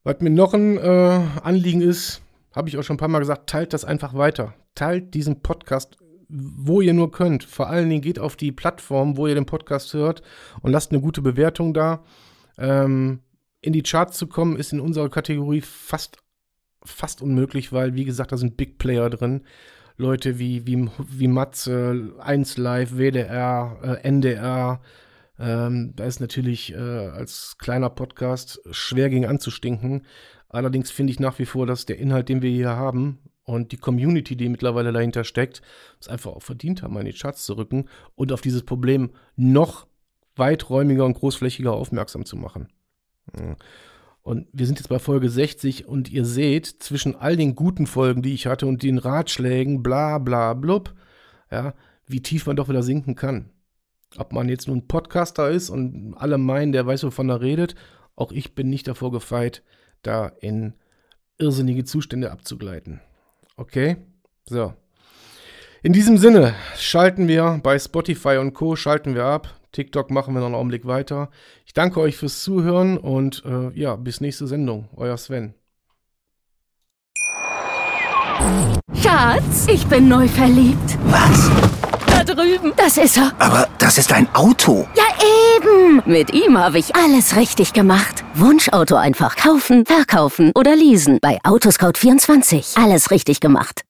Was 0.04 0.20
mir 0.20 0.30
noch 0.30 0.54
ein 0.54 0.78
äh, 0.78 1.22
Anliegen 1.42 1.82
ist, 1.82 2.22
habe 2.52 2.70
ich 2.70 2.78
auch 2.78 2.84
schon 2.84 2.96
ein 2.96 3.00
paar 3.00 3.08
Mal 3.08 3.20
gesagt, 3.20 3.50
teilt 3.50 3.74
das 3.74 3.86
einfach 3.86 4.14
weiter. 4.14 4.54
Teilt 4.76 5.14
diesen 5.14 5.42
Podcast, 5.42 5.98
wo 6.30 6.82
ihr 6.82 6.94
nur 6.94 7.12
könnt. 7.12 7.44
Vor 7.44 7.68
allen 7.70 7.90
Dingen 7.90 8.02
geht 8.02 8.20
auf 8.20 8.36
die 8.36 8.52
Plattform, 8.52 9.18
wo 9.18 9.28
ihr 9.28 9.36
den 9.36 9.46
Podcast 9.46 9.94
hört 9.94 10.22
und 10.62 10.72
lasst 10.72 10.92
eine 10.92 11.02
gute 11.02 11.22
Bewertung 11.22 11.74
da. 11.74 12.04
Ähm, 12.58 13.22
in 13.66 13.74
die 13.74 13.84
Charts 13.84 14.18
zu 14.18 14.28
kommen, 14.28 14.58
ist 14.58 14.74
in 14.74 14.80
unserer 14.80 15.10
Kategorie 15.10 15.62
fast, 15.62 16.18
fast 16.84 17.22
unmöglich, 17.22 17.74
weil, 17.74 17.96
wie 17.96 18.06
gesagt, 18.06 18.32
da 18.32 18.38
sind 18.38 18.58
Big 18.58 18.78
Player 18.78 19.10
drin. 19.10 19.44
Leute 19.98 20.40
wie, 20.40 20.68
wie, 20.68 20.90
wie 20.98 21.28
Matze, 21.28 22.14
1 22.20 22.58
Live, 22.58 22.98
WDR, 22.98 23.80
äh, 23.82 24.08
NDR. 24.08 24.82
Ähm, 25.40 25.94
da 25.96 26.06
ist 26.06 26.20
natürlich 26.20 26.74
äh, 26.74 26.78
als 26.78 27.58
kleiner 27.58 27.90
Podcast 27.90 28.62
schwer 28.72 29.10
gegen 29.10 29.26
anzustinken. 29.26 30.06
Allerdings 30.50 30.92
finde 30.92 31.12
ich 31.12 31.20
nach 31.20 31.40
wie 31.40 31.46
vor, 31.46 31.66
dass 31.66 31.86
der 31.86 31.98
Inhalt, 31.98 32.30
den 32.30 32.42
wir 32.42 32.52
hier 32.52 32.70
haben 32.70 33.20
und 33.44 33.72
die 33.72 33.78
Community, 33.78 34.36
die 34.36 34.50
mittlerweile 34.50 34.92
dahinter 34.92 35.24
steckt, 35.24 35.62
es 36.00 36.08
einfach 36.08 36.32
auch 36.32 36.44
verdient 36.44 36.84
haben, 36.84 36.98
in 36.98 37.06
die 37.06 37.14
Charts 37.14 37.46
zu 37.46 37.54
rücken 37.54 37.90
und 38.16 38.32
auf 38.32 38.42
dieses 38.42 38.64
Problem 38.64 39.12
noch 39.36 39.88
weiträumiger 40.36 41.06
und 41.06 41.14
großflächiger 41.14 41.74
aufmerksam 41.74 42.26
zu 42.26 42.36
machen. 42.36 42.68
Und 44.24 44.48
wir 44.54 44.66
sind 44.66 44.80
jetzt 44.80 44.90
bei 44.90 45.00
Folge 45.00 45.30
60 45.30 45.88
und 45.88 46.10
ihr 46.10 46.26
seht, 46.26 46.66
zwischen 46.66 47.16
all 47.16 47.38
den 47.38 47.56
guten 47.56 47.86
Folgen, 47.86 48.22
die 48.22 48.34
ich 48.34 48.48
hatte 48.48 48.66
und 48.66 48.82
den 48.82 48.98
Ratschlägen, 48.98 49.84
bla 49.84 50.18
bla 50.18 50.54
blub, 50.54 50.96
ja, 51.52 51.74
wie 52.08 52.22
tief 52.22 52.48
man 52.48 52.56
doch 52.56 52.68
wieder 52.68 52.84
sinken 52.84 53.16
kann. 53.16 53.52
Ob 54.18 54.34
man 54.34 54.50
jetzt 54.50 54.68
nun 54.68 54.88
Podcaster 54.88 55.50
ist 55.50 55.70
und 55.70 56.16
alle 56.18 56.38
meinen, 56.38 56.72
der 56.72 56.86
weiß, 56.86 57.04
wovon 57.04 57.30
er 57.30 57.42
redet, 57.42 57.76
auch 58.16 58.32
ich 58.32 58.56
bin 58.56 58.70
nicht 58.70 58.88
davor 58.88 59.12
gefeit, 59.12 59.62
da 60.02 60.28
in 60.28 60.74
irrsinnige 61.38 61.84
Zustände 61.84 62.32
abzugleiten. 62.32 63.02
Okay? 63.58 63.98
So. 64.46 64.74
In 65.84 65.94
diesem 65.94 66.18
Sinne 66.18 66.56
schalten 66.78 67.28
wir 67.28 67.60
bei 67.62 67.78
Spotify 67.78 68.38
und 68.38 68.54
Co. 68.54 68.76
schalten 68.76 69.14
wir 69.14 69.26
ab. 69.26 69.60
TikTok 69.76 70.10
machen 70.10 70.34
wir 70.34 70.40
noch 70.40 70.48
einen 70.48 70.56
Augenblick 70.56 70.88
weiter. 70.88 71.30
Ich 71.66 71.74
danke 71.74 72.00
euch 72.00 72.16
fürs 72.16 72.42
Zuhören 72.42 72.98
und 72.98 73.44
äh, 73.46 73.78
ja, 73.78 73.98
bis 73.98 74.22
nächste 74.22 74.48
Sendung. 74.48 74.88
Euer 74.96 75.18
Sven. 75.18 75.54
Schatz, 78.94 79.68
ich 79.68 79.86
bin 79.88 80.08
neu 80.08 80.30
verliebt. 80.30 80.98
Was? 81.08 81.52
Da 82.08 82.24
drüben. 82.24 82.72
Das 82.78 82.98
ist 82.98 83.18
er. 83.18 83.34
Aber 83.40 83.68
das 83.78 83.98
ist 83.98 84.14
ein 84.14 84.34
Auto. 84.34 84.88
Ja, 84.96 85.04
eben. 85.58 86.02
Mit 86.06 86.34
ihm 86.34 86.58
habe 86.58 86.80
ich 86.80 86.96
alles 86.96 87.36
richtig 87.36 87.74
gemacht. 87.74 88.24
Wunschauto 88.34 88.96
einfach 88.96 89.36
kaufen, 89.36 89.86
verkaufen 89.86 90.54
oder 90.56 90.74
leasen. 90.76 91.20
Bei 91.22 91.40
Autoscout24. 91.44 92.82
Alles 92.82 93.12
richtig 93.12 93.42
gemacht. 93.42 93.82